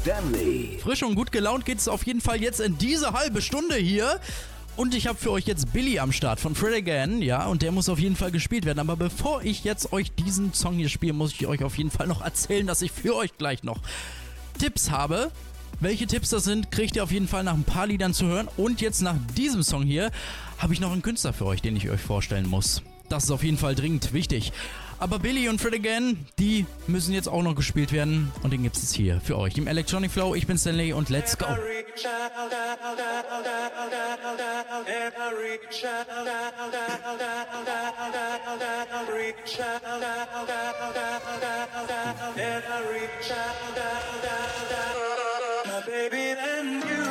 Stanley. 0.00 0.78
Frisch 0.80 1.02
und 1.02 1.16
gut 1.16 1.32
gelaunt 1.32 1.64
geht 1.64 1.78
es 1.78 1.88
auf 1.88 2.06
jeden 2.06 2.20
Fall 2.20 2.40
jetzt 2.40 2.60
in 2.60 2.78
diese 2.78 3.12
halbe 3.14 3.42
Stunde 3.42 3.74
hier. 3.76 4.20
Und 4.76 4.94
ich 4.94 5.08
habe 5.08 5.18
für 5.18 5.32
euch 5.32 5.44
jetzt 5.46 5.72
Billy 5.72 5.98
am 5.98 6.12
Start 6.12 6.38
von 6.38 6.54
Fred 6.54 6.72
Again, 6.72 7.20
ja, 7.20 7.46
und 7.46 7.62
der 7.62 7.72
muss 7.72 7.88
auf 7.88 7.98
jeden 7.98 8.14
Fall 8.14 8.30
gespielt 8.30 8.64
werden. 8.64 8.78
Aber 8.78 8.94
bevor 8.94 9.42
ich 9.42 9.64
jetzt 9.64 9.92
euch 9.92 10.12
diesen 10.12 10.54
Song 10.54 10.74
hier 10.74 10.88
spiele, 10.88 11.14
muss 11.14 11.32
ich 11.32 11.48
euch 11.48 11.64
auf 11.64 11.76
jeden 11.76 11.90
Fall 11.90 12.06
noch 12.06 12.22
erzählen, 12.22 12.64
dass 12.64 12.80
ich 12.80 12.92
für 12.92 13.16
euch 13.16 13.36
gleich 13.38 13.64
noch 13.64 13.80
Tipps 14.58 14.90
habe. 14.92 15.32
Welche 15.80 16.06
Tipps 16.06 16.30
das 16.30 16.44
sind, 16.44 16.70
kriegt 16.70 16.94
ihr 16.94 17.02
auf 17.02 17.10
jeden 17.10 17.26
Fall 17.26 17.42
nach 17.42 17.54
ein 17.54 17.64
paar 17.64 17.88
Liedern 17.88 18.14
zu 18.14 18.26
hören. 18.26 18.48
Und 18.56 18.80
jetzt 18.80 19.02
nach 19.02 19.16
diesem 19.36 19.64
Song 19.64 19.82
hier 19.82 20.12
habe 20.58 20.72
ich 20.72 20.80
noch 20.80 20.92
einen 20.92 21.02
Künstler 21.02 21.32
für 21.32 21.46
euch, 21.46 21.60
den 21.60 21.74
ich 21.74 21.90
euch 21.90 22.00
vorstellen 22.00 22.48
muss. 22.48 22.82
Das 23.08 23.24
ist 23.24 23.30
auf 23.32 23.42
jeden 23.42 23.58
Fall 23.58 23.74
dringend 23.74 24.12
wichtig. 24.12 24.52
Aber 25.00 25.18
Billy 25.20 25.48
und 25.48 25.60
Fred 25.60 25.74
Again, 25.74 26.26
die 26.38 26.66
müssen 26.86 27.14
jetzt 27.14 27.28
auch 27.28 27.42
noch 27.42 27.54
gespielt 27.54 27.92
werden. 27.92 28.32
Und 28.42 28.52
den 28.52 28.64
gibt 28.64 28.76
es 28.76 28.92
hier 28.92 29.20
für 29.20 29.38
euch 29.38 29.56
im 29.56 29.66
Electronic 29.66 30.10
Flow. 30.10 30.34
Ich 30.34 30.46
bin 30.46 30.58
Stanley 30.58 30.92
und 30.92 31.08
let's 31.08 31.38
go. 31.38 31.46
Baby 45.86 46.34
and 46.38 46.84
you 46.84 47.04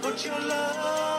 put 0.00 0.24
your 0.24 0.40
loving 0.40 1.11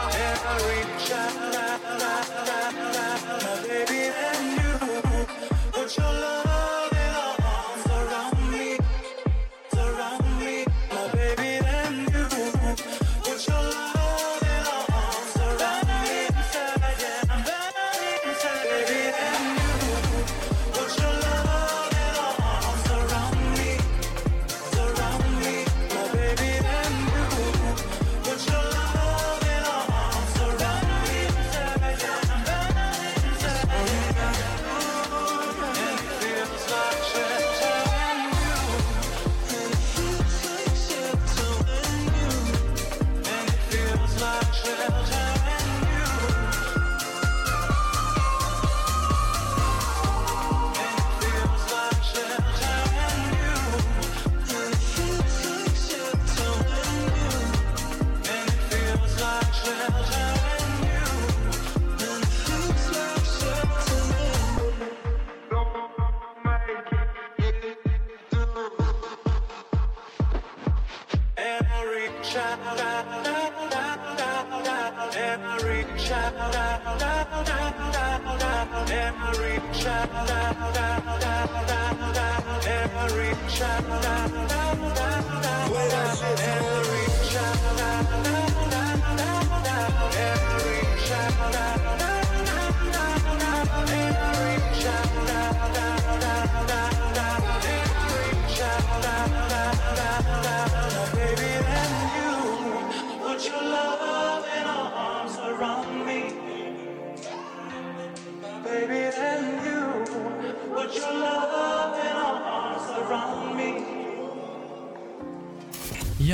Put 0.03 0.35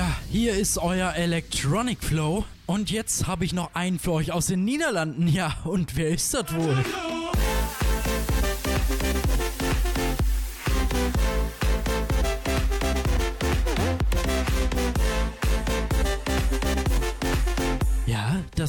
Ja, 0.00 0.16
hier 0.32 0.54
ist 0.54 0.78
euer 0.78 1.12
Electronic 1.12 2.02
Flow. 2.02 2.46
Und 2.64 2.90
jetzt 2.90 3.26
habe 3.26 3.44
ich 3.44 3.52
noch 3.52 3.74
einen 3.74 3.98
für 3.98 4.12
euch 4.12 4.32
aus 4.32 4.46
den 4.46 4.64
Niederlanden. 4.64 5.28
Ja, 5.28 5.58
und 5.64 5.94
wer 5.94 6.08
ist 6.08 6.32
das 6.32 6.54
wohl? 6.54 6.82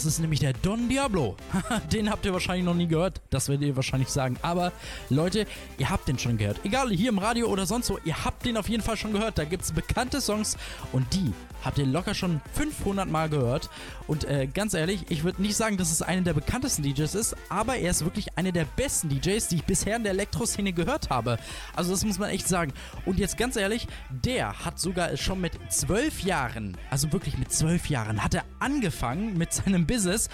Das 0.04 0.14
ist 0.14 0.20
nämlich 0.20 0.40
der 0.40 0.54
Don 0.54 0.90
Diablo. 0.90 1.36
den 1.94 2.10
habt 2.10 2.26
ihr 2.26 2.34
wahrscheinlich 2.34 2.66
noch 2.66 2.74
nie 2.74 2.88
gehört. 2.88 3.22
Das 3.30 3.50
werdet 3.50 3.68
ihr 3.68 3.76
wahrscheinlich 3.76 4.10
sagen. 4.10 4.38
Aber 4.42 4.72
Leute, 5.10 5.46
ihr 5.78 5.90
habt 5.92 6.08
den 6.08 6.18
schon 6.18 6.38
gehört. 6.38 6.58
Egal, 6.64 6.90
hier 6.90 7.10
im 7.10 7.20
Radio 7.20 7.48
oder 7.48 7.68
sonst 7.68 7.90
wo, 7.92 8.00
ihr 8.04 8.26
habt 8.26 8.46
den 8.46 8.58
auf 8.58 8.68
jeden 8.68 8.82
Fall 8.82 8.98
schon 8.98 9.14
gehört. 9.14 9.38
Da 9.38 9.46
gibt 9.46 9.64
es 9.64 9.72
bekannte 9.72 10.20
Songs 10.20 10.58
und 10.92 11.14
die 11.14 11.34
habt 11.64 11.78
ihr 11.78 11.86
locker 11.86 12.14
schon 12.14 12.42
500 12.54 13.10
Mal 13.10 13.30
gehört. 13.30 13.70
Und 14.08 14.26
äh, 14.26 14.48
ganz 14.48 14.74
ehrlich, 14.74 15.06
ich 15.10 15.24
würde 15.24 15.42
nicht 15.42 15.56
sagen, 15.56 15.78
dass 15.78 15.92
es 15.92 16.02
einer 16.02 16.22
der 16.22 16.34
bekanntesten 16.34 16.84
DJs 16.84 17.16
ist, 17.16 17.36
aber 17.50 17.78
er 17.78 17.92
ist 17.92 18.04
wirklich 18.04 18.38
einer 18.38 18.52
der 18.52 18.66
besten 18.66 19.10
DJs, 19.10 19.48
die 19.48 19.56
ich 19.56 19.64
bisher 19.64 19.96
in 19.96 20.04
der 20.04 20.14
Elektroszene 20.14 20.74
gehört 20.74 21.10
habe. 21.10 21.38
Also 21.76 21.92
das 21.92 22.04
muss 22.06 22.20
man 22.20 22.30
echt 22.30 22.48
sagen. 22.48 22.74
Und 23.06 23.20
jetzt 23.20 23.38
ganz 23.38 23.56
ehrlich, 23.56 23.88
der 24.10 24.66
hat 24.66 24.80
sogar 24.80 25.16
schon 25.18 25.42
mit 25.42 25.54
zwölf 25.70 26.22
Jahren, 26.22 26.78
also 26.90 27.12
wirklich 27.12 27.38
mit 27.38 27.52
zwölf 27.52 27.88
Jahren, 27.88 28.24
hat 28.24 28.34
er 28.34 28.44
angefangen 28.60 29.38
mit 29.38 29.54
seinem 29.54 29.86
Business. 29.86 30.30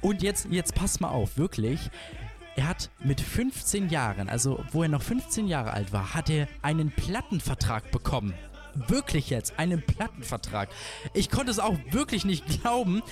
Und 0.00 0.22
jetzt, 0.22 0.48
jetzt 0.50 0.74
passt 0.74 1.00
mal 1.00 1.08
auf, 1.08 1.36
wirklich. 1.36 1.90
Er 2.56 2.68
hat 2.68 2.90
mit 3.02 3.20
15 3.20 3.90
Jahren, 3.90 4.28
also 4.28 4.62
wo 4.72 4.82
er 4.82 4.88
noch 4.88 5.02
15 5.02 5.46
Jahre 5.46 5.72
alt 5.72 5.92
war, 5.92 6.14
hat 6.14 6.28
er 6.30 6.48
einen 6.62 6.90
Plattenvertrag 6.90 7.90
bekommen. 7.90 8.34
Wirklich 8.88 9.30
jetzt, 9.30 9.58
einen 9.58 9.82
Plattenvertrag. 9.82 10.68
Ich 11.14 11.30
konnte 11.30 11.50
es 11.50 11.58
auch 11.58 11.76
wirklich 11.90 12.24
nicht 12.24 12.44
glauben. 12.62 13.02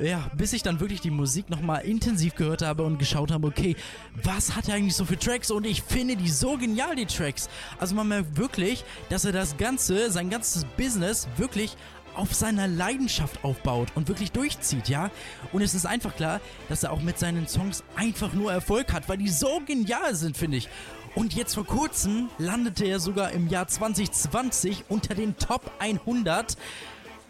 Ja, 0.00 0.30
bis 0.36 0.52
ich 0.52 0.62
dann 0.62 0.80
wirklich 0.80 1.00
die 1.00 1.10
Musik 1.12 1.48
nochmal 1.48 1.84
intensiv 1.84 2.34
gehört 2.34 2.60
habe 2.60 2.82
und 2.82 2.98
geschaut 2.98 3.30
habe, 3.30 3.46
okay, 3.46 3.76
was 4.22 4.56
hat 4.56 4.68
er 4.68 4.74
eigentlich 4.74 4.96
so 4.96 5.04
für 5.04 5.16
Tracks? 5.18 5.50
Und 5.50 5.64
ich 5.64 5.80
finde 5.82 6.16
die 6.16 6.28
so 6.28 6.58
genial, 6.58 6.96
die 6.96 7.06
Tracks. 7.06 7.48
Also 7.78 7.94
man 7.94 8.08
merkt 8.08 8.36
wirklich, 8.36 8.84
dass 9.08 9.24
er 9.24 9.32
das 9.32 9.56
Ganze, 9.56 10.10
sein 10.10 10.28
ganzes 10.28 10.64
Business 10.76 11.28
wirklich 11.36 11.76
auf 12.14 12.34
seiner 12.34 12.66
Leidenschaft 12.66 13.44
aufbaut 13.44 13.88
und 13.94 14.08
wirklich 14.08 14.32
durchzieht, 14.32 14.88
ja? 14.88 15.10
Und 15.52 15.62
es 15.62 15.74
ist 15.74 15.86
einfach 15.86 16.16
klar, 16.16 16.40
dass 16.68 16.82
er 16.82 16.92
auch 16.92 17.02
mit 17.02 17.18
seinen 17.18 17.46
Songs 17.46 17.84
einfach 17.94 18.32
nur 18.32 18.52
Erfolg 18.52 18.92
hat, 18.92 19.08
weil 19.08 19.18
die 19.18 19.28
so 19.28 19.60
genial 19.66 20.14
sind, 20.14 20.36
finde 20.36 20.56
ich. 20.56 20.68
Und 21.16 21.34
jetzt 21.34 21.54
vor 21.54 21.64
kurzem 21.64 22.28
landete 22.36 22.84
er 22.84 23.00
sogar 23.00 23.32
im 23.32 23.48
Jahr 23.48 23.66
2020 23.66 24.84
unter 24.90 25.14
den 25.14 25.38
Top 25.38 25.72
100 25.78 26.58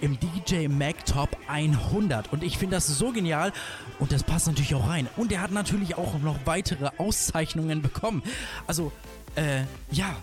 im 0.01 0.19
DJ 0.19 0.67
Mag 0.67 1.07
Top 1.07 1.37
100. 1.47 2.33
Und 2.33 2.43
ich 2.43 2.59
finde 2.59 2.75
das 2.75 2.89
so 2.89 3.13
genial 3.13 3.53
und 4.01 4.11
das 4.11 4.25
passt 4.25 4.49
natürlich 4.49 4.75
auch 4.75 4.89
rein. 4.89 5.09
Und 5.17 5.31
er 5.31 5.41
hat 5.41 5.53
natürlich 5.53 5.97
auch 5.97 6.19
noch 6.19 6.37
weitere 6.47 6.91
Auszeichnungen 6.99 7.81
bekommen. 7.81 8.25
Also, 8.67 8.91
äh, 9.37 9.63
ja, 9.93 10.17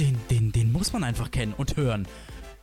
den, 0.00 0.18
den, 0.28 0.50
den 0.50 0.72
muss 0.72 0.92
man 0.92 1.04
einfach 1.04 1.30
kennen 1.30 1.54
und 1.56 1.76
hören. 1.76 2.08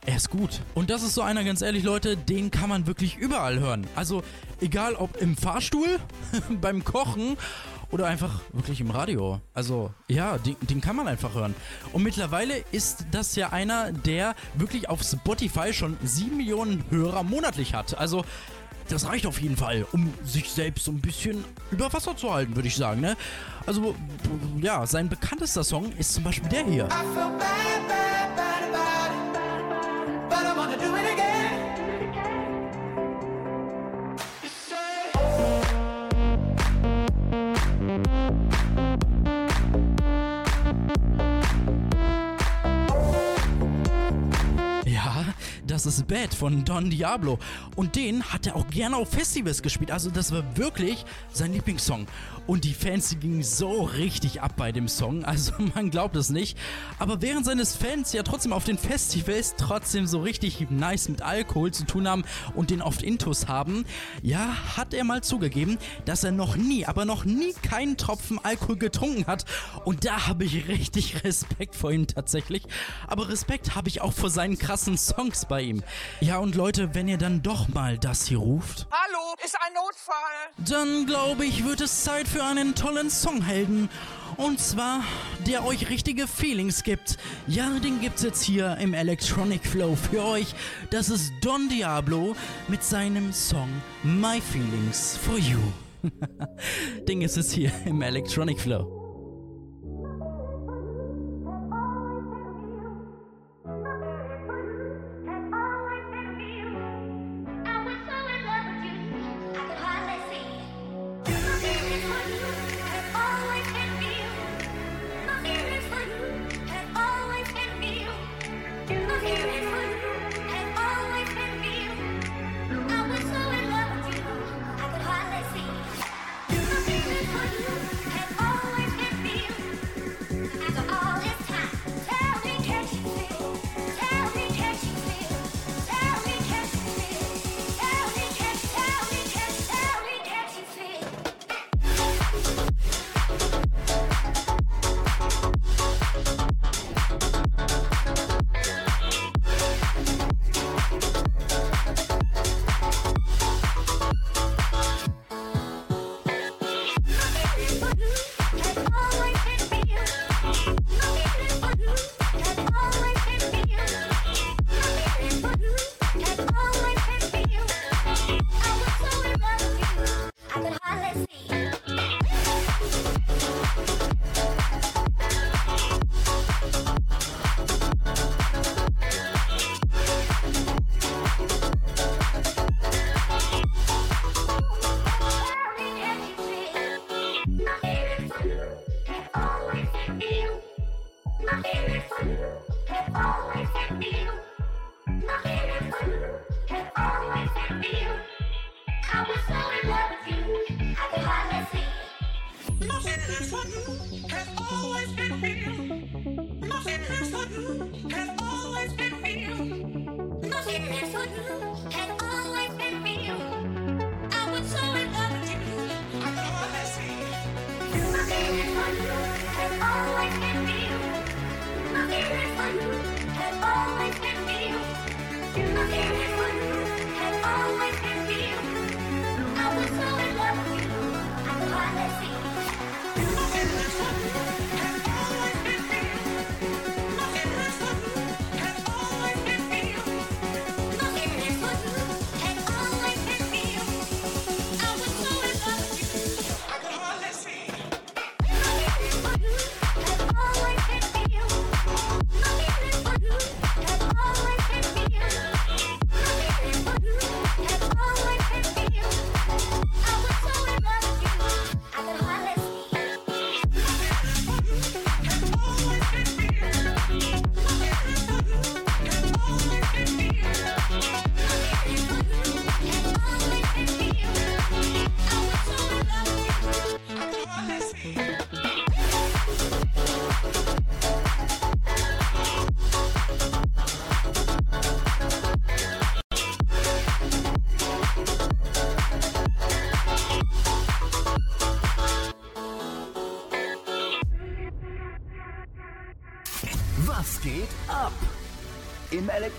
Er 0.04 0.16
ist 0.16 0.28
gut. 0.28 0.60
Und 0.74 0.90
das 0.90 1.02
ist 1.02 1.14
so 1.14 1.22
einer, 1.22 1.42
ganz 1.42 1.62
ehrlich, 1.62 1.84
Leute, 1.84 2.18
den 2.18 2.50
kann 2.50 2.68
man 2.68 2.86
wirklich 2.86 3.16
überall 3.16 3.60
hören. 3.60 3.86
Also, 3.96 4.22
egal 4.60 4.94
ob 4.94 5.16
im 5.16 5.38
Fahrstuhl, 5.38 5.98
beim 6.60 6.84
Kochen 6.84 7.38
oder 7.94 8.08
einfach 8.08 8.40
wirklich 8.52 8.80
im 8.80 8.90
Radio. 8.90 9.40
Also, 9.54 9.94
ja, 10.08 10.36
den, 10.38 10.56
den 10.62 10.80
kann 10.80 10.96
man 10.96 11.06
einfach 11.06 11.32
hören. 11.32 11.54
Und 11.92 12.02
mittlerweile 12.02 12.64
ist 12.72 13.06
das 13.12 13.36
ja 13.36 13.50
einer, 13.50 13.92
der 13.92 14.34
wirklich 14.54 14.88
auf 14.88 15.00
Spotify 15.04 15.72
schon 15.72 15.96
7 16.02 16.36
Millionen 16.36 16.82
Hörer 16.90 17.22
monatlich 17.22 17.72
hat. 17.72 17.96
Also, 17.96 18.24
das 18.88 19.06
reicht 19.06 19.26
auf 19.26 19.40
jeden 19.40 19.56
Fall, 19.56 19.86
um 19.92 20.12
sich 20.24 20.50
selbst 20.50 20.86
so 20.86 20.90
ein 20.90 21.00
bisschen 21.00 21.44
über 21.70 21.92
Wasser 21.92 22.16
zu 22.16 22.34
halten, 22.34 22.56
würde 22.56 22.66
ich 22.66 22.74
sagen, 22.74 23.00
ne? 23.00 23.16
Also, 23.64 23.94
ja, 24.60 24.84
sein 24.88 25.08
bekanntester 25.08 25.62
Song 25.62 25.92
ist 25.92 26.14
zum 26.14 26.24
Beispiel 26.24 26.48
der 26.48 26.64
hier. 26.66 26.84
I 26.86 26.88
feel 26.88 27.30
bad, 27.38 27.88
bad, 27.88 28.34
bad 28.34 28.74
about 28.74 29.14
it, 29.14 30.28
but 30.28 30.38
I 30.40 30.56
wanna 30.56 30.76
do 30.76 30.96
it 30.96 31.12
again. 31.12 31.73
Das 45.66 45.86
ist 45.86 46.06
Bad 46.06 46.34
von 46.34 46.64
Don 46.64 46.90
Diablo. 46.90 47.38
Und 47.76 47.96
den 47.96 48.22
hat 48.22 48.46
er 48.46 48.56
auch 48.56 48.68
gerne 48.68 48.96
auf 48.96 49.10
Festivals 49.10 49.62
gespielt. 49.62 49.90
Also 49.90 50.10
das 50.10 50.32
war 50.32 50.44
wirklich 50.56 51.04
sein 51.32 51.52
Lieblingssong. 51.52 52.06
Und 52.46 52.64
die 52.64 52.74
Fans, 52.74 53.08
die 53.08 53.16
gingen 53.16 53.42
so 53.42 53.82
richtig 53.82 54.42
ab 54.42 54.52
bei 54.56 54.70
dem 54.70 54.86
Song. 54.86 55.24
Also 55.24 55.52
man 55.74 55.90
glaubt 55.90 56.14
es 56.16 56.28
nicht. 56.28 56.58
Aber 56.98 57.22
während 57.22 57.46
seines 57.46 57.74
Fans 57.74 58.12
ja 58.12 58.22
trotzdem 58.22 58.52
auf 58.52 58.64
den 58.64 58.76
Festivals 58.76 59.54
trotzdem 59.56 60.06
so 60.06 60.20
richtig 60.20 60.66
nice 60.70 61.08
mit 61.08 61.22
Alkohol 61.22 61.72
zu 61.72 61.84
tun 61.84 62.06
haben 62.06 62.24
und 62.54 62.70
den 62.70 62.82
oft 62.82 63.02
Intus 63.02 63.48
haben, 63.48 63.86
ja, 64.22 64.76
hat 64.76 64.92
er 64.92 65.04
mal 65.04 65.22
zugegeben, 65.22 65.78
dass 66.04 66.22
er 66.22 66.32
noch 66.32 66.56
nie, 66.56 66.84
aber 66.84 67.04
noch 67.06 67.24
nie 67.24 67.54
keinen 67.62 67.96
Tropfen 67.96 68.38
Alkohol 68.44 68.76
getrunken 68.76 69.26
hat. 69.26 69.44
Und 69.84 70.04
da 70.04 70.26
habe 70.26 70.44
ich 70.44 70.68
richtig 70.68 71.24
Respekt 71.24 71.74
vor 71.74 71.92
ihm 71.92 72.06
tatsächlich. 72.06 72.64
Aber 73.06 73.28
Respekt 73.30 73.74
habe 73.74 73.88
ich 73.88 74.02
auch 74.02 74.12
vor 74.12 74.28
seinen 74.28 74.58
krassen 74.58 74.98
Songs 74.98 75.46
bei 75.46 75.62
ihm. 75.62 75.82
Ja, 76.20 76.38
und 76.38 76.54
Leute, 76.54 76.94
wenn 76.94 77.08
ihr 77.08 77.18
dann 77.18 77.42
doch 77.42 77.68
mal 77.68 77.96
das 77.98 78.26
hier 78.26 78.38
ruft, 78.38 78.86
Hallo, 78.90 79.34
ist 79.44 79.56
ein 79.66 79.72
Notfall. 79.72 80.68
dann 80.68 81.06
glaube 81.06 81.46
ich, 81.46 81.64
wird 81.64 81.80
es 81.80 82.04
Zeit 82.04 82.28
für 82.28 82.33
einen 82.42 82.74
tollen 82.74 83.10
Songhelden. 83.10 83.90
Und 84.36 84.58
zwar, 84.58 85.04
der 85.46 85.64
euch 85.64 85.90
richtige 85.90 86.26
Feelings 86.26 86.82
gibt. 86.82 87.18
Ja, 87.46 87.78
den 87.78 88.00
gibt's 88.00 88.22
jetzt 88.22 88.42
hier 88.42 88.76
im 88.78 88.94
Electronic 88.94 89.64
Flow 89.64 89.94
für 89.94 90.24
euch. 90.24 90.54
Das 90.90 91.10
ist 91.10 91.32
Don 91.40 91.68
Diablo 91.68 92.34
mit 92.66 92.82
seinem 92.82 93.32
Song 93.32 93.68
My 94.02 94.40
Feelings 94.40 95.16
for 95.16 95.38
You. 95.38 95.60
den 97.08 97.22
ist 97.22 97.36
es 97.36 97.52
hier 97.52 97.70
im 97.84 98.02
Electronic 98.02 98.60
Flow. 98.60 99.03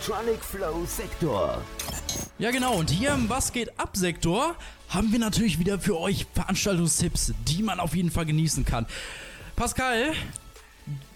Electronic 0.05 0.43
Flow 0.43 0.85
Sektor. 0.85 1.63
Ja 2.37 2.51
genau, 2.51 2.75
und 2.75 2.91
hier 2.91 3.11
im 3.11 3.27
Was 3.27 3.51
geht 3.51 3.79
ab 3.79 3.97
Sektor 3.97 4.55
haben 4.87 5.11
wir 5.11 5.17
natürlich 5.17 5.57
wieder 5.57 5.79
für 5.79 5.99
euch 5.99 6.27
Veranstaltungstipps, 6.35 7.33
die 7.47 7.63
man 7.63 7.79
auf 7.79 7.95
jeden 7.95 8.11
Fall 8.11 8.27
genießen 8.27 8.65
kann. 8.65 8.85
Pascal, 9.55 10.13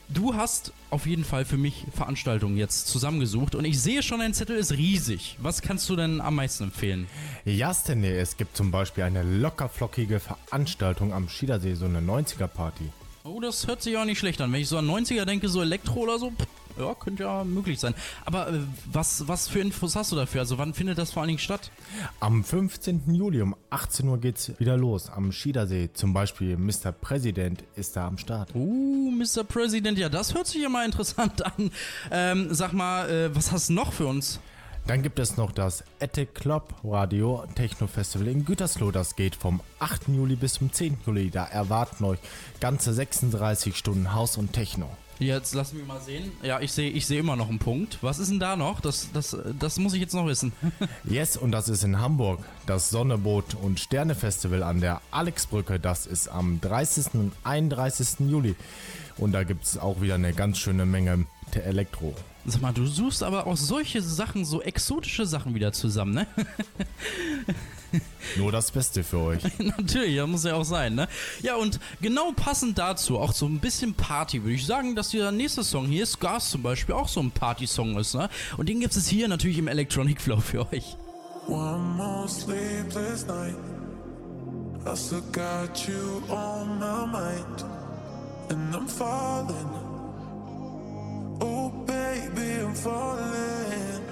du 0.08 0.34
hast 0.34 0.74
auf 0.90 1.06
jeden 1.06 1.24
Fall 1.24 1.46
für 1.46 1.58
mich 1.58 1.86
Veranstaltungen 1.96 2.58
jetzt 2.58 2.88
zusammengesucht 2.88 3.54
und 3.54 3.64
ich 3.64 3.80
sehe 3.80 4.02
schon, 4.02 4.22
dein 4.22 4.34
Zettel 4.34 4.58
ist 4.58 4.72
riesig. 4.72 5.38
Was 5.40 5.62
kannst 5.62 5.88
du 5.90 5.96
denn 5.96 6.20
am 6.20 6.34
meisten 6.34 6.64
empfehlen? 6.64 7.06
Ja, 7.46 7.72
Stanley, 7.76 8.18
es 8.18 8.38
gibt 8.38 8.58
zum 8.58 8.72
Beispiel 8.72 9.04
eine 9.04 9.22
lockerflockige 9.22 10.20
Veranstaltung 10.20 11.14
am 11.14 11.30
Schiedersee, 11.30 11.76
so 11.76 11.86
eine 11.86 12.00
90er-Party. 12.00 12.90
Oh, 13.24 13.40
das 13.40 13.68
hört 13.68 13.84
sich 13.84 13.96
auch 13.98 14.06
nicht 14.06 14.18
schlecht 14.18 14.42
an. 14.42 14.52
Wenn 14.52 14.62
ich 14.62 14.70
so 14.70 14.80
an 14.80 14.90
90er 14.90 15.26
denke, 15.26 15.48
so 15.48 15.62
Elektro 15.62 16.00
oder 16.00 16.18
so, 16.18 16.32
pff, 16.32 16.48
ja, 16.80 16.96
könnte 16.96 17.24
ja 17.24 17.44
möglich 17.44 17.80
sein. 17.80 17.94
Aber 18.26 18.50
äh, 18.50 18.60
was, 18.92 19.28
was 19.28 19.48
für 19.48 19.60
Infos 19.60 19.96
hast 19.96 20.12
du 20.12 20.16
dafür? 20.16 20.42
Also 20.42 20.58
wann 20.58 20.74
findet 20.74 20.98
das 20.98 21.12
vor 21.12 21.22
allen 21.22 21.28
Dingen 21.28 21.40
statt? 21.40 21.72
Am 22.20 22.44
15. 22.44 23.14
Juli 23.14 23.42
um 23.42 23.56
18 23.70 24.08
Uhr 24.08 24.18
geht's 24.18 24.52
wieder 24.60 24.78
los 24.78 25.10
am 25.10 25.32
Schiedersee. 25.32 25.90
Zum 25.94 26.14
Beispiel 26.14 26.58
Mr. 26.58 26.92
President 26.92 27.64
ist 27.76 27.96
da 27.96 28.08
am 28.08 28.18
Start. 28.18 28.56
Uh, 28.56 29.12
Mr. 29.12 29.44
President, 29.44 29.98
ja, 29.98 30.10
das 30.10 30.34
hört 30.34 30.48
sich 30.48 30.62
ja 30.62 30.70
mal 30.70 30.86
interessant 30.86 31.46
an. 31.58 31.72
Ähm, 32.12 32.48
sag 32.54 32.74
mal, 32.74 33.10
äh, 33.10 33.36
was 33.36 33.52
hast 33.52 33.70
du 33.70 33.74
noch 33.74 33.94
für 33.94 34.08
uns? 34.08 34.40
Dann 34.90 35.04
gibt 35.04 35.20
es 35.20 35.38
noch 35.38 35.52
das 35.52 35.84
Attic 36.02 36.34
Club 36.34 36.74
Radio 36.84 37.44
Techno 37.54 37.86
Festival 37.86 38.28
in 38.28 38.44
Gütersloh. 38.44 38.90
Das 38.90 39.16
geht 39.16 39.36
vom 39.36 39.62
8. 39.78 40.08
Juli 40.08 40.36
bis 40.36 40.54
zum 40.54 40.74
10. 40.74 40.98
Juli. 41.06 41.30
Da 41.30 41.46
erwarten 41.46 42.04
euch 42.06 42.18
ganze 42.60 42.92
36 42.92 43.76
Stunden 43.76 44.16
Haus 44.16 44.36
und 44.38 44.52
Techno. 44.52 44.90
Jetzt 45.20 45.54
lass 45.54 45.74
mich 45.74 45.86
mal 45.86 46.00
sehen. 46.00 46.32
Ja, 46.42 46.62
ich 46.62 46.72
sehe 46.72 46.90
ich 46.90 47.06
sehe 47.06 47.20
immer 47.20 47.36
noch 47.36 47.50
einen 47.50 47.60
Punkt. 47.60 47.98
Was 48.02 48.20
ist 48.20 48.32
denn 48.32 48.40
da 48.40 48.56
noch? 48.56 48.80
Das, 48.80 49.10
das, 49.14 49.38
das 49.60 49.78
muss 49.78 49.94
ich 49.94 50.00
jetzt 50.00 50.14
noch 50.14 50.26
wissen. 50.26 50.54
Yes, 51.04 51.38
und 51.38 51.52
das 51.52 51.70
ist 51.70 51.84
in 51.84 52.00
Hamburg. 52.00 52.40
Das 52.66 52.90
Sonneboot 52.90 53.56
und 53.56 53.80
Sterne 53.80 54.16
Festival 54.16 54.64
an 54.64 54.80
der 54.80 55.02
Alexbrücke. 55.12 55.80
Das 55.80 56.06
ist 56.06 56.30
am 56.30 56.62
30. 56.62 57.14
und 57.16 57.32
31. 57.44 58.20
Juli. 58.30 58.56
Und 59.18 59.34
da 59.34 59.44
gibt 59.44 59.66
es 59.66 59.78
auch 59.78 60.02
wieder 60.02 60.16
eine 60.16 60.34
ganz 60.34 60.58
schöne 60.60 60.86
Menge 60.86 61.26
Elektro. 61.54 62.16
Sag 62.46 62.62
mal, 62.62 62.74
du 62.74 62.86
suchst 62.86 63.22
aber 63.22 63.48
auch 63.48 63.58
solche 63.58 64.02
Sachen, 64.02 64.46
so 64.46 64.62
exotische 64.62 65.26
Sachen 65.26 65.56
wieder 65.56 65.74
zusammen, 65.74 66.14
ne? 66.14 66.28
Nur 68.38 68.52
das 68.52 68.72
Beste 68.72 69.04
für 69.04 69.20
euch. 69.20 69.44
Natürlich, 69.60 70.16
das 70.16 70.28
muss 70.28 70.44
ja 70.46 70.56
auch 70.56 70.64
sein, 70.64 70.96
ne? 70.96 71.08
Ja, 71.42 71.56
und 71.56 71.80
genau 72.02 72.32
passend 72.32 72.78
dazu, 72.78 73.20
auch 73.20 73.34
so 73.34 73.46
ein 73.46 73.60
bisschen 73.60 73.94
Party, 73.94 74.42
würde 74.44 74.54
ich 74.54 74.66
sagen, 74.66 74.96
dass 74.96 75.10
dieser 75.10 75.32
nächste 75.32 75.64
Song 75.64 75.88
hier, 75.88 76.06
Scars 76.06 76.50
zum 76.50 76.62
Beispiel, 76.62 76.96
auch 76.96 77.08
so 77.08 77.20
ein 77.20 77.32
Party-Song 77.32 77.98
ist, 77.98 78.16
ne? 78.16 78.30
Und 78.58 78.70
den 78.70 78.80
gibt 78.80 78.96
es 78.96 79.08
hier 79.08 79.28
natürlich 79.28 79.58
im 79.58 79.68
Electronic 79.68 80.22
Flow 80.22 80.40
für 80.40 80.72
euch. 80.72 80.96
One 81.48 81.96
more 81.96 82.28
sleepless 82.28 83.26
night. 83.26 83.56
I 84.86 84.96
still 84.96 85.22
got 85.32 85.88
you 85.88 86.22
on 86.30 86.80
my 86.80 87.06
mind. 87.06 87.66
And 88.50 88.74
I'm 88.74 88.88
falling. 88.88 89.79
Oh, 91.42 91.70
baby, 91.86 92.62
I'm 92.62 92.76
falling. 92.76 94.04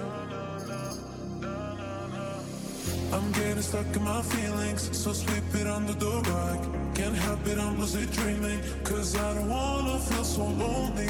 I'm 3.12 3.32
getting 3.32 3.62
stuck 3.62 3.96
in 3.96 4.02
my 4.04 4.22
feelings. 4.22 4.96
So 4.96 5.12
sweep 5.12 5.44
it 5.54 5.66
under 5.66 5.94
the 5.94 6.10
rug. 6.30 6.94
Can't 6.94 7.16
help 7.16 7.46
it, 7.46 7.58
I'm 7.58 7.78
lucid 7.80 8.10
dreaming. 8.12 8.60
Cause 8.84 9.16
I 9.16 9.34
don't 9.34 9.48
wanna 9.48 9.98
feel 10.00 10.24
so 10.24 10.44
lonely. 10.44 11.08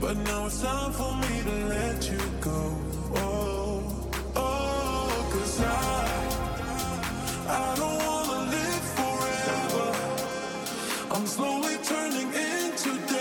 But 0.00 0.16
now 0.18 0.46
it's 0.46 0.62
time 0.62 0.92
for 0.92 1.14
me 1.16 1.42
to 1.44 1.66
let 1.68 2.10
you 2.10 2.20
go. 2.40 2.76
Oh, 3.16 4.10
oh, 4.36 5.28
cause 5.32 5.60
I, 5.62 6.46
I 7.48 7.74
don't 7.76 7.98
wanna 8.06 8.50
live 8.56 8.84
forever. 8.98 9.88
I'm 11.14 11.26
slowly 11.26 11.76
turning 11.84 12.28
into 12.34 13.11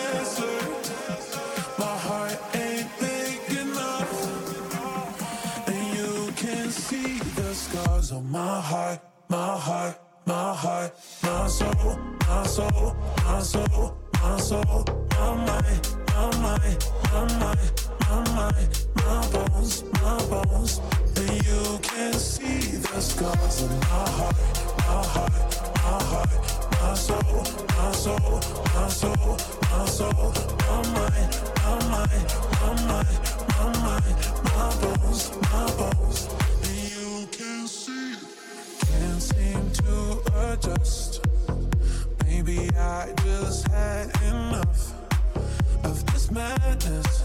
my 8.32 8.62
heart, 8.62 9.00
my 9.28 9.58
heart, 9.58 10.00
my 10.26 10.54
heart, 10.54 10.94
my 11.22 11.48
soul, 11.48 12.00
my 12.30 12.44
soul, 12.48 12.96
my 13.26 13.42
soul, 13.42 13.98
my 14.24 14.38
soul, 14.38 14.86
my 15.10 15.36
mind, 15.46 15.98
my 16.08 16.38
mind, 16.40 16.88
my 17.12 17.26
mind, 17.40 17.90
my 18.00 18.24
mind, 18.34 18.86
my 18.96 19.28
bones, 19.34 19.84
my 20.02 20.18
bones. 20.30 20.80
And 21.18 21.46
you 21.46 21.80
can 21.84 22.14
see 22.14 22.78
the 22.78 23.02
scars 23.02 23.64
on 23.64 23.80
my 23.80 24.10
heart, 24.16 24.36
my 24.78 25.04
heart, 25.14 25.34
my 25.84 26.04
heart, 26.12 26.32
my 26.80 26.94
soul, 26.94 27.44
my 27.76 27.92
soul, 27.92 28.40
my 28.74 28.88
soul, 28.88 29.38
my 29.72 29.86
soul, 29.88 30.34
my 30.70 30.78
mind, 30.96 31.32
my 31.66 31.76
mind, 31.92 32.24
my 32.62 32.72
mind, 32.88 33.20
my 33.50 33.66
mind, 33.84 34.16
my 34.46 34.76
bones, 34.80 35.32
my 35.52 35.66
bones. 35.76 36.51
To 40.58 40.72
adjust. 40.72 41.26
Maybe 42.26 42.70
I 42.78 43.14
just 43.24 43.68
had 43.68 44.10
enough 44.24 44.94
of 45.84 46.06
this 46.08 46.32
madness. 46.32 47.24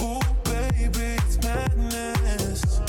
Ooh, 0.00 0.20
baby, 0.44 1.16
it's 1.18 1.42
madness. 1.42 2.80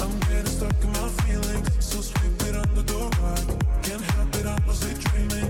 I'm 0.00 0.20
getting 0.20 0.46
stuck 0.46 0.82
in 0.82 0.92
my 0.92 1.08
feelings, 1.24 1.84
so 1.84 2.00
sweep 2.00 2.42
it 2.48 2.56
under 2.56 2.82
the 2.82 2.98
rug. 3.20 3.62
Can't 3.82 4.00
help 4.00 4.34
it, 4.36 4.46
I'm 4.46 5.00
dreaming. 5.00 5.43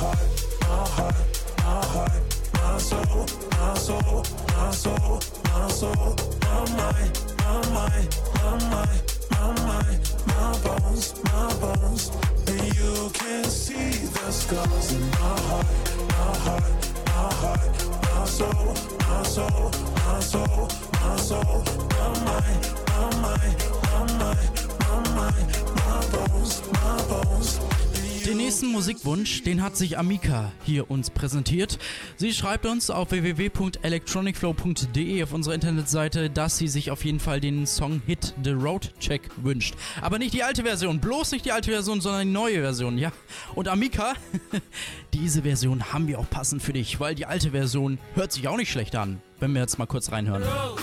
My 0.00 0.06
heart, 0.06 1.14
my 1.58 1.84
heart, 1.92 2.12
my 2.54 2.78
soul, 2.78 3.26
my 3.50 3.74
soul, 3.74 4.24
my 4.56 4.70
soul, 4.70 5.20
my 5.44 5.68
soul, 5.68 6.16
my 6.40 6.60
mind, 6.74 7.12
my 7.36 7.68
mind, 7.76 8.16
my 8.36 8.52
mind, 8.72 9.02
my 9.30 9.46
mind, 9.66 10.00
my 10.26 10.58
bones, 10.64 11.22
my 11.24 11.52
bones 11.60 12.10
Then 12.46 12.64
you 12.78 13.10
can 13.12 13.44
see 13.44 13.90
the 14.14 14.30
scars, 14.32 14.94
my 14.98 15.36
heart, 15.48 15.66
my 16.08 16.32
heart, 16.44 16.72
my 17.06 17.34
heart, 17.42 17.72
my 18.02 18.24
soul, 18.24 18.74
my 19.06 19.22
soul, 19.22 19.70
my 19.96 20.20
soul, 20.20 20.68
my 21.02 21.16
soul, 21.16 21.62
my 21.90 22.08
mind, 22.24 22.62
my 22.88 23.04
mind, 23.20 23.56
my 23.84 24.00
mind, 24.16 24.50
my 24.80 24.96
mind, 25.14 25.48
my 25.76 26.00
bones, 26.10 26.62
my 26.72 27.02
bones. 27.06 27.79
Den 28.26 28.36
nächsten 28.36 28.66
Musikwunsch, 28.68 29.42
den 29.44 29.62
hat 29.62 29.76
sich 29.76 29.96
Amika 29.98 30.52
hier 30.64 30.90
uns 30.90 31.10
präsentiert. 31.10 31.78
Sie 32.16 32.32
schreibt 32.32 32.66
uns 32.66 32.90
auf 32.90 33.12
www.electronicflow.de 33.12 35.22
auf 35.22 35.32
unserer 35.32 35.54
Internetseite, 35.54 36.28
dass 36.28 36.58
sie 36.58 36.66
sich 36.68 36.90
auf 36.90 37.04
jeden 37.04 37.20
Fall 37.20 37.40
den 37.40 37.66
Song 37.66 38.02
Hit 38.06 38.34
The 38.44 38.50
Road 38.50 38.92
Check 39.00 39.30
wünscht. 39.36 39.74
Aber 40.02 40.18
nicht 40.18 40.34
die 40.34 40.42
alte 40.42 40.64
Version, 40.64 41.00
bloß 41.00 41.32
nicht 41.32 41.46
die 41.46 41.52
alte 41.52 41.70
Version, 41.70 42.00
sondern 42.00 42.26
die 42.26 42.32
neue 42.32 42.60
Version, 42.60 42.98
ja. 42.98 43.12
Und 43.54 43.68
Amika, 43.68 44.14
diese 45.14 45.42
Version 45.42 45.92
haben 45.92 46.06
wir 46.06 46.18
auch 46.18 46.28
passend 46.28 46.62
für 46.62 46.74
dich, 46.74 47.00
weil 47.00 47.14
die 47.14 47.24
alte 47.26 47.52
Version 47.52 47.98
hört 48.14 48.32
sich 48.32 48.48
auch 48.48 48.56
nicht 48.56 48.70
schlecht 48.70 48.96
an. 48.96 49.22
Wenn 49.38 49.54
wir 49.54 49.60
jetzt 49.62 49.78
mal 49.78 49.86
kurz 49.86 50.12
reinhören. 50.12 50.42
Don't 50.42 50.78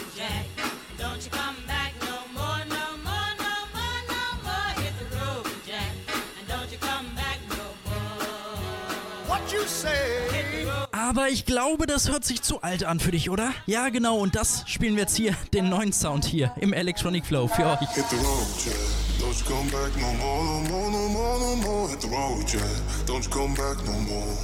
Aber 10.92 11.30
ich 11.30 11.46
glaube, 11.46 11.86
das 11.86 12.10
hört 12.10 12.26
sich 12.26 12.42
zu 12.42 12.62
alt 12.62 12.84
an 12.84 13.00
für 13.00 13.12
dich, 13.12 13.30
oder? 13.30 13.54
Ja, 13.66 13.90
genau, 13.90 14.18
und 14.20 14.36
das 14.36 14.64
spielen 14.68 14.96
wir 14.96 15.04
jetzt 15.04 15.16
hier, 15.16 15.36
den 15.54 15.70
neuen 15.70 15.94
Sound 15.94 16.26
hier 16.26 16.54
im 16.60 16.74
Electronic 16.74 17.26
Flow 17.26 17.48
für 17.48 17.66
euch. 17.66 17.80
Hit 17.80 18.06
the 18.10 18.18
road, 18.18 18.48
yeah. 18.66 18.74
Don't 19.20 19.34
you 19.40 19.46
come 19.46 19.70
back 19.72 19.96
no 20.00 20.14
more, 20.14 20.44
no 20.44 20.60
more, 20.70 20.92
no 20.92 21.08
more, 21.10 21.40
no 21.40 21.56
more. 21.56 21.90
Hit 21.90 22.02
the 22.02 22.08
road, 22.08 22.54
yeah. 22.54 22.62
Don't 23.06 23.24
you 23.24 23.32
come 23.32 23.54
back 23.56 23.78
no 23.86 23.94
more. 23.94 24.38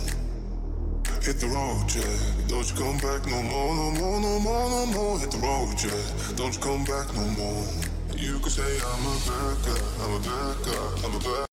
Hit 1.21 1.39
the 1.39 1.47
road, 1.47 1.91
yeah. 1.95 2.47
Don't 2.47 2.69
you 2.69 2.75
come 2.75 2.97
back 2.97 3.25
no 3.27 3.41
more, 3.43 3.75
no 3.75 3.91
more, 3.91 4.19
no 4.19 4.39
more, 4.39 4.69
no 4.69 4.85
more. 4.87 5.19
Hit 5.19 5.31
the 5.31 5.37
road, 5.37 5.75
yeah. 5.83 6.35
Don't 6.35 6.53
you 6.53 6.61
come 6.61 6.83
back 6.85 7.13
no 7.13 7.25
more. 7.37 7.65
You 8.15 8.39
can 8.39 8.49
say 8.49 8.61
I'm 8.61 9.05
a 9.05 9.15
bad 9.27 9.57
guy, 9.65 9.81
I'm 10.03 10.13
a 10.13 10.19
bad 10.19 10.65
guy, 10.65 11.07
I'm 11.07 11.15
a 11.15 11.19
bad 11.19 11.52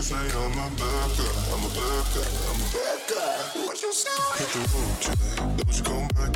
Cause 0.00 0.12
now 0.12 0.22
you 0.22 0.32
know 0.32 0.40
I'm 0.40 0.52
a 0.52 0.64
bad 0.80 1.12
guy, 1.12 1.28
I'm 1.52 1.60
a 1.60 1.68
bad 1.76 2.08
guy, 2.14 2.24
I'm 2.48 2.56
a 2.56 2.68
bad 2.72 3.00
guy. 3.10 3.36
What 3.66 3.76
you 3.82 3.92
say? 3.92 4.08
Hit 4.38 4.48
the 4.48 4.60
road, 4.72 5.04
yeah. 5.04 5.44
Don't 5.58 5.76
you 5.76 5.84
come 5.84 6.08
back? 6.16 6.32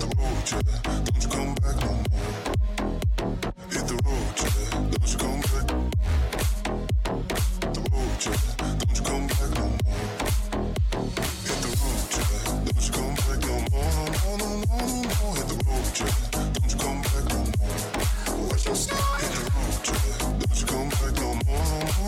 The 0.00 0.06
road, 0.16 0.46
yeah. 0.48 0.64
Don't 1.04 1.20
you 1.20 1.28
come 1.28 1.52
back 1.60 1.76
no 1.84 1.92
more? 2.08 2.32
Hit 3.68 3.84
the 3.84 3.96
road, 4.08 4.40
yeah. 4.40 4.72
Don't 4.88 5.04
you 5.12 5.18
come 5.20 5.40
back? 5.52 5.66
The 7.74 7.80
road, 7.92 8.20
yeah. 8.24 8.40
Don't 8.80 8.96
you 8.96 9.04
come 9.04 9.26
back 9.28 9.50
no 9.52 9.66
more? 9.84 10.08
Hit 11.44 11.58
the 11.60 11.70
road, 11.76 12.08
yeah. 12.16 12.56
Don't 12.64 12.84
you 12.86 12.92
come 12.96 13.14
back 13.20 13.40
no 13.44 13.54
more? 13.68 13.92
No, 14.00 14.32
no, 14.40 14.48
no, 14.48 14.80
no, 14.80 15.04
no. 15.04 15.28
Hit 15.36 15.44
the 15.44 15.56
road, 15.68 15.92
yeah. 16.00 16.16
Don't 16.56 16.72
you 16.72 16.78
come 16.80 17.00
back 17.02 17.24
no 17.28 17.38
more? 17.44 18.48
What 18.48 18.64
you 18.64 18.74
say? 18.74 19.09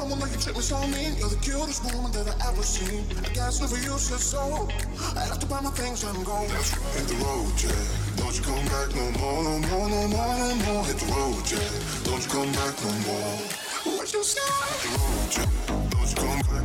i'ma 0.00 0.26
get 0.26 0.38
checklist 0.38 0.72
on 0.74 0.90
me. 0.90 1.12
You're 1.18 1.28
the 1.28 1.36
cutest 1.36 1.84
woman 1.92 2.12
that 2.12 2.28
I 2.28 2.48
ever 2.48 2.62
seen. 2.62 3.04
I 3.24 3.28
guess 3.34 3.60
never 3.60 3.76
you 3.76 3.98
said 3.98 4.20
so. 4.20 4.68
I 5.16 5.20
have 5.26 5.38
to 5.40 5.46
buy 5.46 5.60
my 5.60 5.70
things 5.70 6.04
and 6.04 6.24
go. 6.24 6.38
Hit 6.94 7.06
the 7.08 7.16
road, 7.24 7.52
yeah. 7.60 7.72
Don't 8.16 8.34
you 8.36 8.42
come 8.42 8.64
back 8.72 8.88
no 8.94 9.06
more, 9.20 9.42
no 9.44 9.58
more, 9.68 9.88
no 9.88 10.08
more, 10.08 10.34
no 10.38 10.54
more. 10.64 10.84
Hit 10.84 10.98
the 10.98 11.06
road, 11.12 11.44
yeah. 11.50 11.68
Don't 12.04 12.22
you 12.24 12.30
come 12.30 12.52
back 12.52 12.74
no 12.84 12.92
more. 13.06 13.36
What 13.96 14.12
you 14.12 14.22
say? 14.22 14.40
Hit 14.80 14.82
the 14.82 14.98
road, 14.98 15.30
yeah. 15.36 15.48
Don't 15.90 16.08
you 16.10 16.16
come 16.16 16.40
back. 16.48 16.61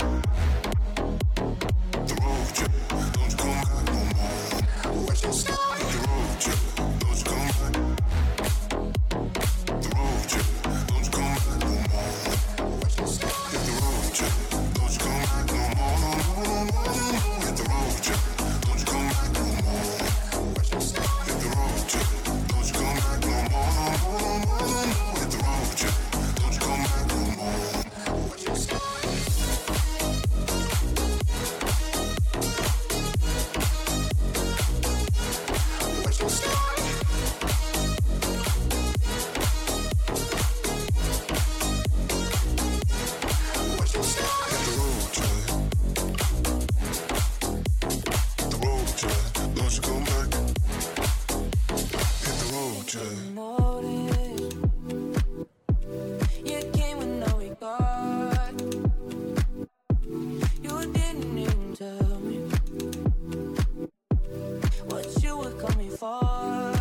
what 64.87 65.23
you 65.23 65.37
were 65.37 65.51
coming 65.51 65.89
for. 65.89 66.76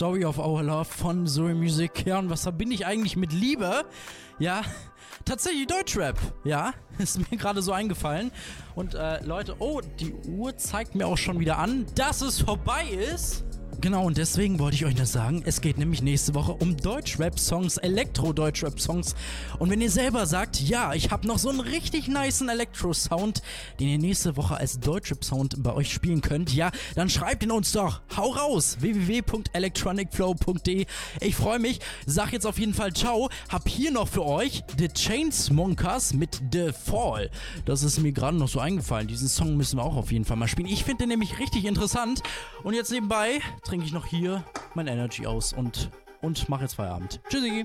Story 0.00 0.24
of 0.24 0.38
Our 0.38 0.62
Love 0.62 0.86
von 0.86 1.26
Zoe 1.26 1.54
Music. 1.54 2.06
Ja, 2.06 2.20
und 2.20 2.30
was 2.30 2.44
verbinde 2.44 2.74
ich 2.74 2.86
eigentlich 2.86 3.18
mit 3.18 3.34
Liebe? 3.34 3.84
Ja, 4.38 4.62
tatsächlich 5.26 5.66
Deutschrap. 5.66 6.18
Ja, 6.42 6.72
ist 6.98 7.30
mir 7.30 7.36
gerade 7.36 7.60
so 7.60 7.72
eingefallen. 7.72 8.32
Und 8.74 8.94
äh, 8.94 9.22
Leute, 9.22 9.56
oh, 9.58 9.82
die 9.82 10.14
Uhr 10.26 10.56
zeigt 10.56 10.94
mir 10.94 11.06
auch 11.06 11.18
schon 11.18 11.38
wieder 11.38 11.58
an, 11.58 11.84
dass 11.96 12.22
es 12.22 12.40
vorbei 12.40 12.86
ist. 12.88 13.44
Genau, 13.82 14.04
und 14.04 14.18
deswegen 14.18 14.58
wollte 14.58 14.76
ich 14.76 14.84
euch 14.84 14.94
das 14.94 15.12
sagen. 15.12 15.42
Es 15.46 15.62
geht 15.62 15.78
nämlich 15.78 16.02
nächste 16.02 16.34
Woche 16.34 16.52
um 16.52 16.76
Deutschrap-Songs, 16.76 17.78
Elektro-Deutschrap-Songs. 17.78 19.14
Und 19.58 19.70
wenn 19.70 19.80
ihr 19.80 19.90
selber 19.90 20.26
sagt, 20.26 20.60
ja, 20.60 20.92
ich 20.92 21.10
habe 21.10 21.26
noch 21.26 21.38
so 21.38 21.48
einen 21.48 21.60
richtig 21.60 22.06
nicen 22.06 22.50
Elektro-Sound, 22.50 23.40
den 23.78 23.88
ihr 23.88 23.96
nächste 23.96 24.36
Woche 24.36 24.58
als 24.58 24.80
Deutschrap-Sound 24.80 25.62
bei 25.62 25.72
euch 25.72 25.90
spielen 25.90 26.20
könnt, 26.20 26.52
ja, 26.52 26.70
dann 26.94 27.08
schreibt 27.08 27.42
ihn 27.42 27.52
uns 27.52 27.72
doch. 27.72 28.02
Hau 28.18 28.32
raus! 28.32 28.76
www.electronicflow.de 28.80 30.84
Ich 31.20 31.34
freue 31.34 31.58
mich. 31.58 31.80
Sag 32.04 32.34
jetzt 32.34 32.46
auf 32.46 32.58
jeden 32.58 32.74
Fall 32.74 32.92
Ciao. 32.92 33.30
Hab 33.48 33.66
hier 33.66 33.92
noch 33.92 34.08
für 34.08 34.26
euch 34.26 34.62
The 34.76 34.88
Chainsmokers 34.88 36.12
mit 36.12 36.42
The 36.52 36.72
Fall. 36.72 37.30
Das 37.64 37.82
ist 37.82 37.98
mir 37.98 38.12
gerade 38.12 38.36
noch 38.36 38.48
so 38.48 38.60
eingefallen. 38.60 39.08
Diesen 39.08 39.28
Song 39.28 39.56
müssen 39.56 39.78
wir 39.78 39.84
auch 39.84 39.96
auf 39.96 40.12
jeden 40.12 40.26
Fall 40.26 40.36
mal 40.36 40.48
spielen. 40.48 40.68
Ich 40.68 40.84
finde 40.84 41.04
den 41.04 41.08
nämlich 41.08 41.38
richtig 41.38 41.64
interessant. 41.64 42.22
Und 42.62 42.74
jetzt 42.74 42.90
nebenbei 42.90 43.40
trinke 43.70 43.86
ich 43.86 43.92
noch 43.92 44.06
hier 44.06 44.42
mein 44.74 44.88
Energy 44.88 45.26
aus 45.26 45.52
und, 45.52 45.92
und 46.22 46.48
mache 46.48 46.62
jetzt 46.62 46.74
Feierabend. 46.74 47.20
Tschüssi! 47.28 47.64